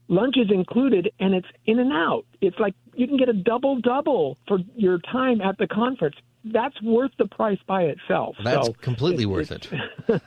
[0.09, 2.25] lunch is included and it's in and out.
[2.41, 6.17] It's like you can get a double double for your time at the conference.
[6.45, 8.37] That's worth the price by itself.
[8.43, 9.69] That's so completely worth it.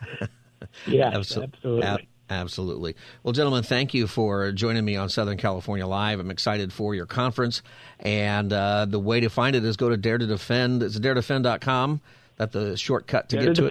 [0.87, 1.83] yeah, absolutely.
[1.83, 2.95] Ab- absolutely.
[3.23, 6.19] Well, gentlemen, thank you for joining me on Southern California Live.
[6.19, 7.61] I'm excited for your conference.
[7.99, 10.83] And uh, the way to find it is go to Dare to Defend.
[10.83, 12.01] It's daretodefend.com.
[12.41, 13.69] That's the shortcut to get to it.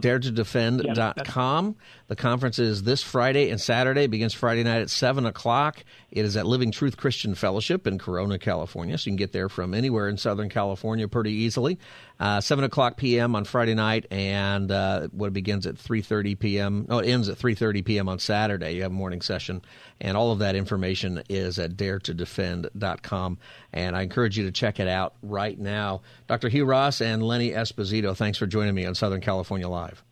[0.00, 1.76] DareToDefend.com.
[2.06, 4.04] the conference is this Friday and Saturday.
[4.04, 5.84] It begins Friday night at 7 o'clock.
[6.10, 8.96] It is at Living Truth Christian Fellowship in Corona, California.
[8.96, 11.78] So you can get there from anywhere in Southern California pretty easily.
[12.20, 13.36] Uh, 7 o'clock p.m.
[13.36, 16.86] on Friday night, and uh, what begins at 3.30 p.m.
[16.88, 18.08] Oh, it ends at 3.30 p.m.
[18.08, 18.72] on Saturday.
[18.72, 19.62] You have a morning session,
[20.00, 23.38] and all of that information is at daretodefend.com.
[23.72, 26.02] And I encourage you to check it out right now.
[26.26, 26.48] Dr.
[26.48, 30.02] Hugh Ross and Lenny Esposito, thanks for joining me on Southern California Live.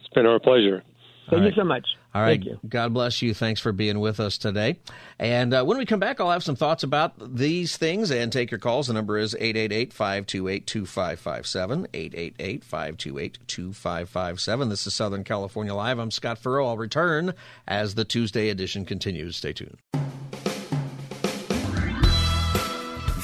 [0.00, 0.82] It's been our pleasure.
[1.28, 1.86] Thank you so much.
[2.14, 2.40] All right.
[2.40, 2.58] Thank you.
[2.68, 3.34] God bless you.
[3.34, 4.78] Thanks for being with us today.
[5.18, 8.50] And uh, when we come back, I'll have some thoughts about these things and take
[8.50, 8.88] your calls.
[8.88, 11.86] The number is 888 528 2557.
[11.94, 14.68] 888 528 2557.
[14.68, 15.98] This is Southern California Live.
[15.98, 16.66] I'm Scott Furrow.
[16.66, 17.34] I'll return
[17.68, 19.36] as the Tuesday edition continues.
[19.36, 19.78] Stay tuned.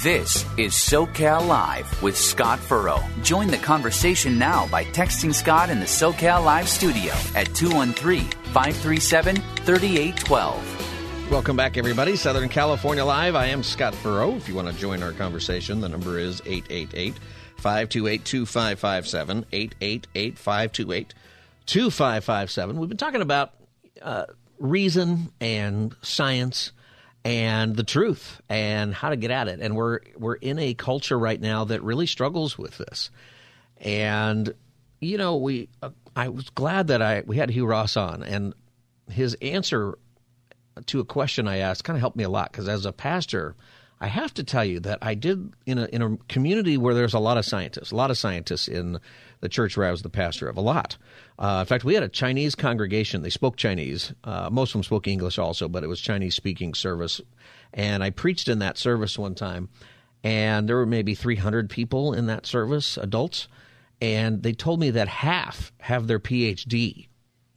[0.03, 3.03] This is SoCal Live with Scott Furrow.
[3.23, 9.37] Join the conversation now by texting Scott in the SoCal Live studio at 213 537
[9.37, 11.31] 3812.
[11.31, 12.15] Welcome back, everybody.
[12.15, 13.35] Southern California Live.
[13.35, 14.37] I am Scott Furrow.
[14.37, 17.15] If you want to join our conversation, the number is 888
[17.57, 19.47] 528 2557.
[19.51, 21.15] 888 528
[21.65, 22.79] 2557.
[22.79, 23.55] We've been talking about
[24.03, 24.27] uh,
[24.59, 26.73] reason and science
[27.27, 29.59] and the truth and how to get at it.
[29.61, 33.11] And we're we're in a culture right now that really struggles with this.
[33.79, 34.55] And
[35.01, 38.55] you know, we uh, I was glad that I we had Hugh Ross on, and
[39.11, 39.99] his answer
[40.87, 43.57] to a question I asked kind of helped me a lot because as a pastor.
[44.01, 47.15] I have to tell you that I did in a in a community where there's
[47.15, 48.99] a lot of scientists, a lot of scientists in
[49.41, 50.97] the church where I was the pastor of, a lot.
[51.39, 53.23] Uh, in fact, we had a Chinese congregation.
[53.23, 54.13] They spoke Chinese.
[54.25, 57.21] Uh, most of them spoke English also, but it was Chinese speaking service.
[57.73, 59.69] And I preached in that service one time,
[60.23, 63.49] and there were maybe 300 people in that service, adults.
[64.01, 67.09] And they told me that half have their PhD.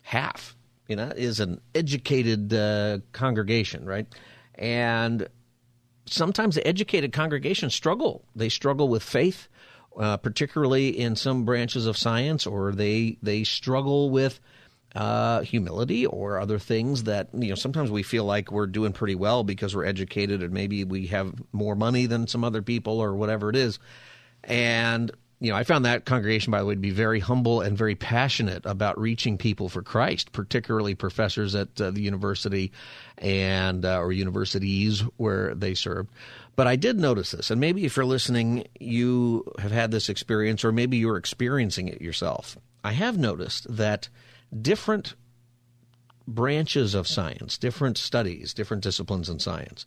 [0.01, 0.55] Half,
[0.87, 4.07] you know, is an educated uh, congregation, right?
[4.55, 5.27] And
[6.09, 8.23] sometimes the educated congregations struggle.
[8.35, 9.47] They struggle with faith,
[9.97, 14.39] uh, particularly in some branches of science, or they they struggle with
[14.95, 17.55] uh, humility or other things that you know.
[17.55, 21.33] Sometimes we feel like we're doing pretty well because we're educated, and maybe we have
[21.51, 23.79] more money than some other people, or whatever it is.
[24.43, 25.11] And
[25.41, 27.95] you know, I found that congregation, by the way, to be very humble and very
[27.95, 32.73] passionate about reaching people for Christ, particularly professors at uh, the university
[33.17, 36.09] and uh, or universities where they served.
[36.57, 40.65] But I did notice this, and maybe if you're listening, you have had this experience,
[40.65, 42.57] or maybe you're experiencing it yourself.
[42.83, 44.09] I have noticed that
[44.61, 45.15] different
[46.27, 49.85] branches of science, different studies, different disciplines in science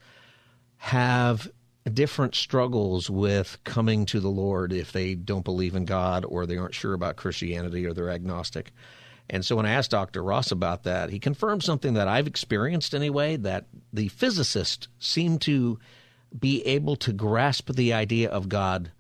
[0.79, 1.51] have
[1.91, 6.57] different struggles with coming to the Lord if they don't believe in God or they
[6.57, 8.73] aren't sure about Christianity or they're agnostic.
[9.29, 10.23] And so when I asked Dr.
[10.23, 15.79] Ross about that, he confirmed something that I've experienced anyway that the physicists seem to
[16.39, 18.93] be able to grasp the idea of God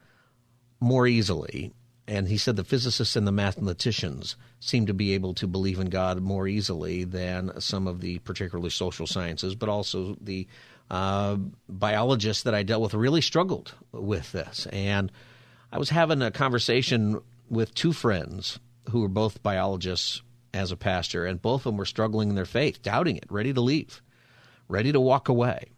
[0.80, 1.72] more easily.
[2.08, 5.88] And he said the physicists and the mathematicians seem to be able to believe in
[5.88, 10.46] God more easily than some of the particularly social sciences, but also the
[10.92, 11.38] uh,
[11.70, 14.66] biologists that I dealt with really struggled with this.
[14.66, 15.10] And
[15.72, 17.18] I was having a conversation
[17.48, 20.20] with two friends who were both biologists
[20.52, 23.54] as a pastor, and both of them were struggling in their faith, doubting it, ready
[23.54, 24.02] to leave,
[24.68, 25.70] ready to walk away.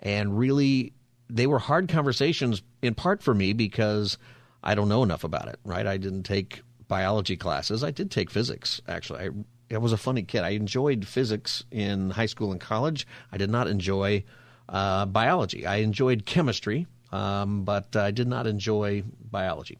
[0.00, 0.92] And really,
[1.30, 4.18] they were hard conversations in part for me because
[4.64, 5.86] I don't know enough about it, right?
[5.86, 7.84] I didn't take biology classes.
[7.84, 9.20] I did take physics, actually.
[9.20, 10.42] I, I was a funny kid.
[10.42, 13.06] I enjoyed physics in high school and college.
[13.30, 14.24] I did not enjoy
[14.68, 15.66] uh, biology.
[15.66, 19.78] I enjoyed chemistry, um, but I did not enjoy biology.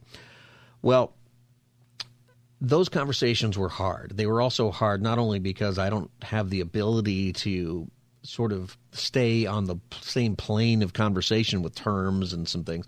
[0.82, 1.14] Well,
[2.60, 4.12] those conversations were hard.
[4.16, 7.90] They were also hard not only because I don't have the ability to
[8.22, 12.86] sort of stay on the same plane of conversation with terms and some things,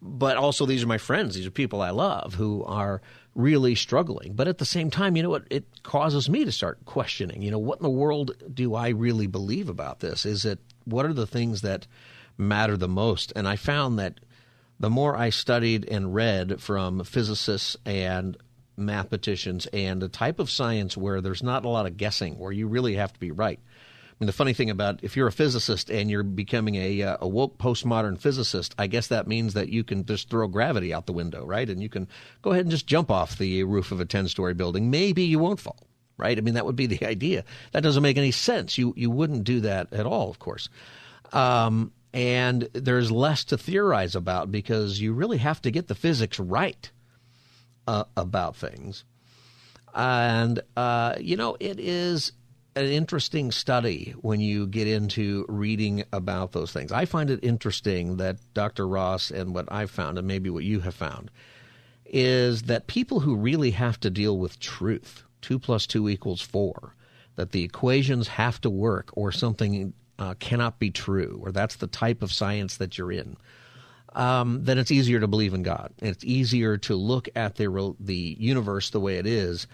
[0.00, 1.34] but also these are my friends.
[1.34, 3.00] These are people I love who are
[3.34, 4.34] really struggling.
[4.34, 5.46] But at the same time, you know what?
[5.50, 7.42] It causes me to start questioning.
[7.42, 10.24] You know, what in the world do I really believe about this?
[10.26, 11.86] Is it what are the things that
[12.38, 13.32] matter the most?
[13.36, 14.20] And I found that
[14.78, 18.36] the more I studied and read from physicists and
[18.76, 22.68] mathematicians and a type of science where there's not a lot of guessing, where you
[22.68, 23.58] really have to be right.
[23.58, 27.16] I mean, the funny thing about if you're a physicist and you're becoming a, uh,
[27.20, 31.04] a woke postmodern physicist, I guess that means that you can just throw gravity out
[31.04, 31.68] the window, right?
[31.68, 32.08] And you can
[32.40, 34.90] go ahead and just jump off the roof of a 10 story building.
[34.90, 35.86] Maybe you won't fall
[36.18, 36.36] right?
[36.36, 37.44] I mean, that would be the idea.
[37.72, 38.78] That doesn't make any sense.
[38.78, 40.68] You you wouldn't do that at all, of course.
[41.32, 46.38] Um, and there's less to theorize about because you really have to get the physics
[46.38, 46.90] right
[47.86, 49.04] uh, about things.
[49.94, 52.32] And uh, you know, it is
[52.74, 56.92] an interesting study when you get into reading about those things.
[56.92, 58.86] I find it interesting that Dr.
[58.86, 61.30] Ross and what I've found, and maybe what you have found,
[62.04, 66.92] is that people who really have to deal with truth 2 plus 2 equals 4,
[67.36, 71.86] that the equations have to work or something uh, cannot be true, or that's the
[71.86, 73.36] type of science that you're in,
[74.16, 75.92] um, then it's easier to believe in God.
[75.98, 79.68] It's easier to look at the, the universe the way it is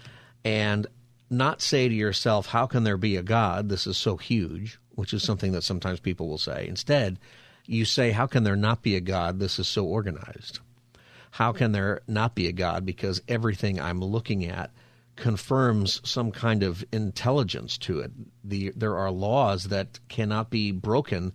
[0.44, 0.86] and
[1.30, 3.70] not say to yourself, How can there be a God?
[3.70, 6.66] This is so huge, which is something that sometimes people will say.
[6.68, 7.18] Instead,
[7.64, 9.38] you say, How can there not be a God?
[9.38, 10.58] This is so organized.
[11.30, 12.84] How can there not be a God?
[12.84, 14.70] Because everything I'm looking at
[15.16, 18.10] confirms some kind of intelligence to it.
[18.44, 21.32] The, there are laws that cannot be broken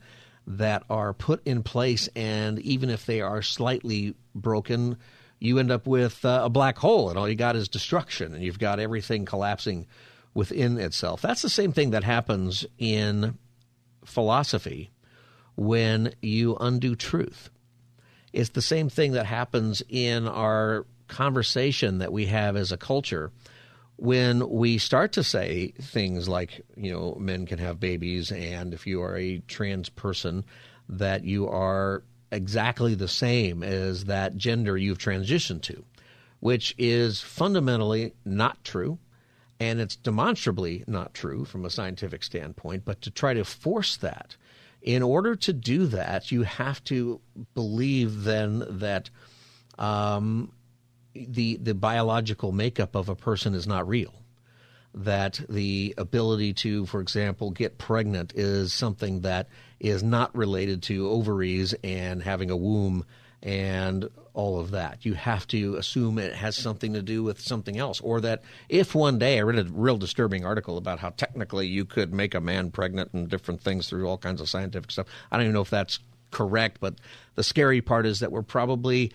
[0.47, 4.97] that are put in place, and even if they are slightly broken,
[5.39, 8.43] you end up with uh, a black hole, and all you got is destruction, and
[8.43, 9.85] you've got everything collapsing
[10.33, 11.21] within itself.
[11.21, 13.37] That's the same thing that happens in
[14.05, 14.91] philosophy
[15.55, 17.49] when you undo truth.
[18.31, 23.31] It's the same thing that happens in our conversation that we have as a culture
[23.97, 28.87] when we start to say things like, you know, men can have babies, and if
[28.87, 30.45] you are a trans person,
[30.87, 35.83] that you are exactly the same as that gender you've transitioned to,
[36.39, 38.99] which is fundamentally not true.
[39.59, 44.35] And it's demonstrably not true from a scientific standpoint, but to try to force that,
[44.83, 47.19] in order to do that, you have to
[47.55, 49.09] believe then that
[49.79, 50.51] um,
[51.29, 54.13] the the biological makeup of a person is not real.
[54.93, 59.47] That the ability to, for example, get pregnant is something that
[59.79, 63.05] is not related to ovaries and having a womb
[63.43, 65.05] and all of that.
[65.05, 67.99] You have to assume it has something to do with something else.
[68.01, 71.85] Or that if one day I read a real disturbing article about how technically you
[71.85, 75.07] could make a man pregnant and different things through all kinds of scientific stuff.
[75.31, 75.99] I don't even know if that's
[76.31, 76.95] correct, but
[77.35, 79.11] the scary part is that we're probably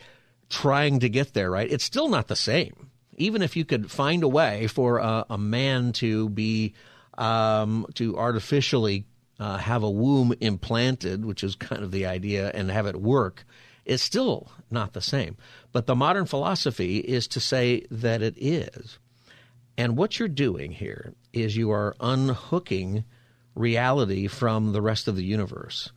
[0.53, 1.71] trying to get there, right?
[1.71, 2.91] It's still not the same.
[3.17, 6.75] Even if you could find a way for a, a man to be
[7.19, 9.07] um, to artificially
[9.41, 13.45] uh, have a womb implanted, which is kind of the idea, and have it work,
[13.85, 15.37] it's still not the same.
[15.73, 18.99] But the modern philosophy is to say that it is.
[19.77, 23.05] And what you're doing here is you are unhooking
[23.55, 25.93] reality from the rest of the universe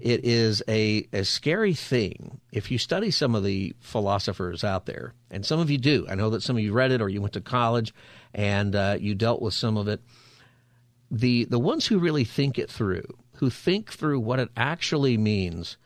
[0.00, 5.14] it is a, a scary thing if you study some of the philosophers out there,
[5.30, 6.06] and some of you do.
[6.08, 7.94] I know that some of you read it or you went to college
[8.34, 10.00] and uh, you dealt with some of it.
[11.10, 13.04] The, the ones who really think it through,
[13.36, 15.76] who think through what it actually means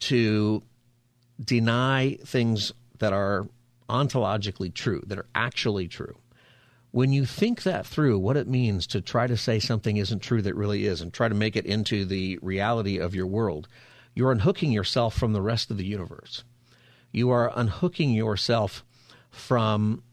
[0.00, 0.62] to
[1.42, 3.48] deny things that are
[3.88, 6.16] ontologically true, that are actually true,
[6.94, 10.40] when you think that through, what it means to try to say something isn't true
[10.40, 13.66] that really is and try to make it into the reality of your world,
[14.14, 16.44] you're unhooking yourself from the rest of the universe.
[17.10, 18.84] You are unhooking yourself
[19.32, 20.04] from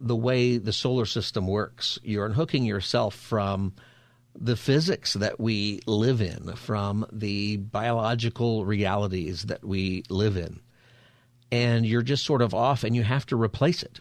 [0.00, 1.98] the way the solar system works.
[2.04, 3.72] You're unhooking yourself from
[4.32, 10.60] the physics that we live in, from the biological realities that we live in.
[11.50, 13.98] And you're just sort of off and you have to replace it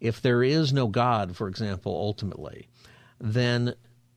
[0.00, 2.68] if there is no God, for example, ultimately,
[3.20, 3.74] then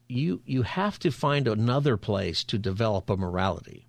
[0.08, 3.88] you you have to find another place to develop a morality.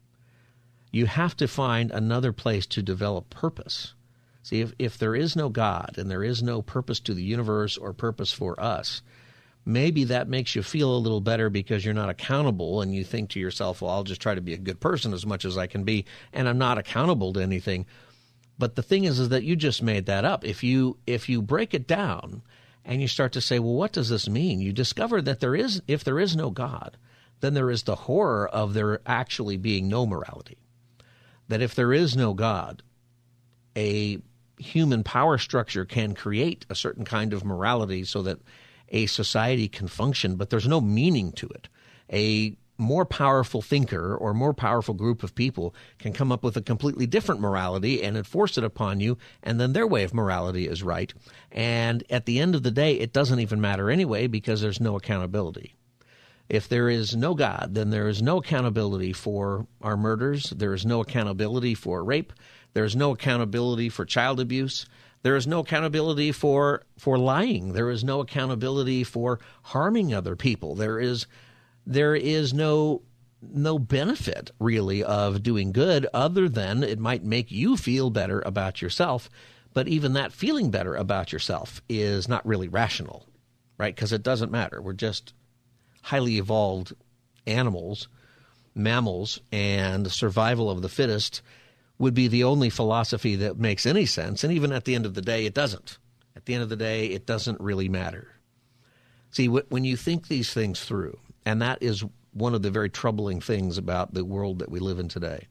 [0.90, 3.94] You have to find another place to develop purpose.
[4.42, 7.78] See, if, if there is no God and there is no purpose to the universe
[7.78, 9.02] or purpose for us,
[9.64, 13.30] maybe that makes you feel a little better because you're not accountable and you think
[13.30, 15.66] to yourself, well, I'll just try to be a good person as much as I
[15.66, 17.86] can be, and I'm not accountable to anything.
[18.58, 20.44] But the thing is, is that you just made that up.
[20.44, 22.42] If you if you break it down
[22.84, 24.60] and you start to say, well, what does this mean?
[24.60, 26.96] You discover that there is, if there is no God,
[27.40, 30.58] then there is the horror of there actually being no morality.
[31.48, 32.82] That if there is no God,
[33.76, 34.18] a
[34.58, 38.38] human power structure can create a certain kind of morality so that
[38.88, 41.68] a society can function, but there's no meaning to it.
[42.12, 46.62] A more powerful thinker or more powerful group of people can come up with a
[46.62, 50.82] completely different morality and enforce it upon you, and then their way of morality is
[50.82, 51.14] right.
[51.50, 54.96] And at the end of the day, it doesn't even matter anyway because there's no
[54.96, 55.74] accountability.
[56.48, 60.50] If there is no God, then there is no accountability for our murders.
[60.50, 62.32] There is no accountability for rape.
[62.74, 64.86] There is no accountability for child abuse.
[65.22, 67.72] There is no accountability for, for lying.
[67.72, 70.74] There is no accountability for harming other people.
[70.74, 71.26] There is
[71.86, 73.02] there is no
[73.40, 78.80] no benefit really of doing good other than it might make you feel better about
[78.80, 79.28] yourself.
[79.74, 83.26] But even that feeling better about yourself is not really rational
[83.82, 83.96] right?
[83.96, 84.80] Because it doesn't matter.
[84.80, 85.34] We're just
[86.02, 86.92] highly evolved
[87.46, 88.08] animals
[88.74, 91.42] mammals and survival of the fittest
[91.98, 94.42] would be the only philosophy that makes any sense.
[94.42, 95.98] And even at the end of the day it doesn't.
[96.34, 98.28] At the end of the day it doesn't really matter.
[99.30, 103.40] See when you think these things through and that is one of the very troubling
[103.40, 105.48] things about the world that we live in today.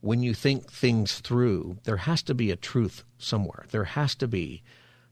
[0.00, 3.66] When you think things through, there has to be a truth somewhere.
[3.70, 4.62] There has to be,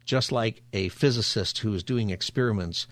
[0.05, 2.87] just like a physicist who is doing experiments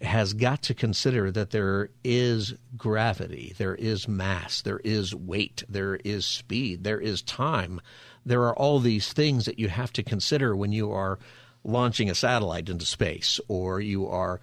[0.00, 5.96] has got to consider that there is gravity, there is mass, there is weight, there
[5.96, 7.80] is speed, there is time.
[8.24, 11.18] There are all these things that you have to consider when you are
[11.64, 14.40] launching a satellite into space or you are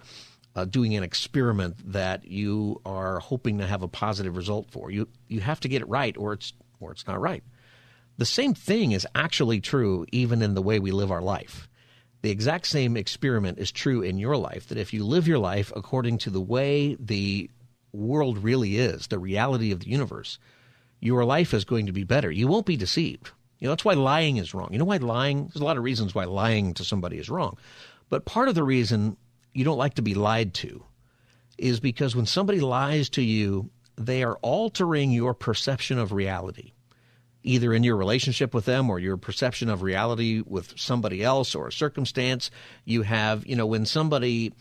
[0.58, 4.90] uh, doing an experiment that you are hoping to have a positive result for.
[4.90, 7.44] You you have to get it right or it's or it's not right.
[8.16, 11.68] The same thing is actually true even in the way we live our life.
[12.22, 15.72] The exact same experiment is true in your life that if you live your life
[15.76, 17.48] according to the way the
[17.92, 20.40] world really is, the reality of the universe,
[20.98, 22.32] your life is going to be better.
[22.32, 23.30] You won't be deceived.
[23.60, 24.70] You know, that's why lying is wrong.
[24.72, 25.46] You know why lying?
[25.46, 27.56] There's a lot of reasons why lying to somebody is wrong.
[28.10, 29.16] But part of the reason
[29.52, 30.84] you don't like to be lied to
[31.56, 36.72] is because when somebody lies to you, they are altering your perception of reality
[37.42, 41.68] either in your relationship with them or your perception of reality with somebody else or
[41.68, 42.50] a circumstance.
[42.84, 44.52] You have, you know, when somebody,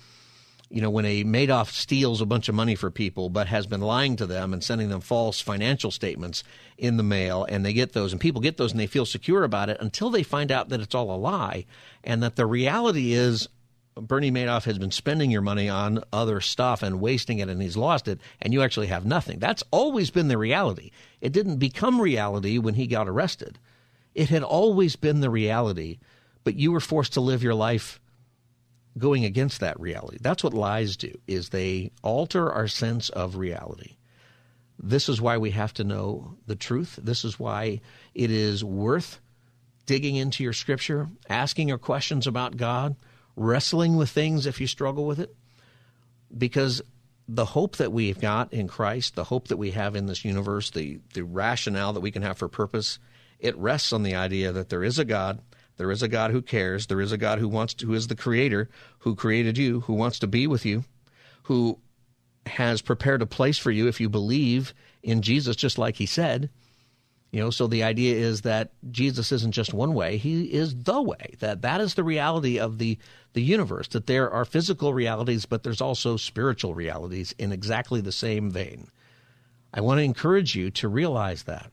[0.69, 3.81] you know, when a Madoff steals a bunch of money for people but has been
[3.81, 6.43] lying to them and sending them false financial statements
[6.77, 9.43] in the mail, and they get those, and people get those and they feel secure
[9.43, 11.65] about it until they find out that it's all a lie
[12.03, 13.49] and that the reality is
[14.01, 17.77] Bernie Madoff has been spending your money on other stuff and wasting it and he's
[17.77, 19.39] lost it and you actually have nothing.
[19.39, 20.91] That's always been the reality.
[21.21, 23.59] It didn't become reality when he got arrested.
[24.13, 25.99] It had always been the reality,
[26.43, 27.99] but you were forced to live your life
[28.97, 30.17] going against that reality.
[30.21, 33.97] That's what lies do is they alter our sense of reality.
[34.79, 36.99] This is why we have to know the truth.
[37.01, 37.81] This is why
[38.13, 39.19] it is worth
[39.85, 42.95] digging into your scripture, asking your questions about God
[43.37, 45.33] wrestling with things if you struggle with it.
[46.35, 46.81] Because
[47.29, 50.71] the hope that we've got in Christ, the hope that we have in this universe,
[50.71, 52.99] the, the rationale that we can have for purpose,
[53.39, 55.39] it rests on the idea that there is a God,
[55.77, 58.07] there is a God who cares, there is a God who wants to, who is
[58.07, 58.69] the creator,
[58.99, 60.83] who created you, who wants to be with you,
[61.43, 61.79] who
[62.47, 64.73] has prepared a place for you if you believe
[65.03, 66.49] in Jesus, just like he said.
[67.31, 71.01] You know, so the idea is that Jesus isn't just one way, he is the
[71.01, 71.35] way.
[71.39, 72.97] That that is the reality of the
[73.33, 78.11] the universe, that there are physical realities, but there's also spiritual realities in exactly the
[78.11, 78.87] same vein.
[79.73, 81.71] I want to encourage you to realize that.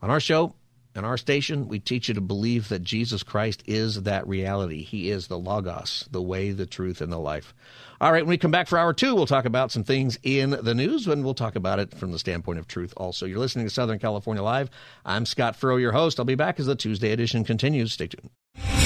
[0.00, 0.54] On our show,
[0.94, 4.82] on our station, we teach you to believe that Jesus Christ is that reality.
[4.82, 7.52] He is the Logos, the way, the truth, and the life.
[8.00, 10.50] All right, when we come back for hour two, we'll talk about some things in
[10.50, 13.24] the news, and we'll talk about it from the standpoint of truth also.
[13.24, 14.68] You're listening to Southern California Live.
[15.04, 16.18] I'm Scott Furrow, your host.
[16.18, 17.92] I'll be back as the Tuesday edition continues.
[17.92, 18.85] Stay tuned.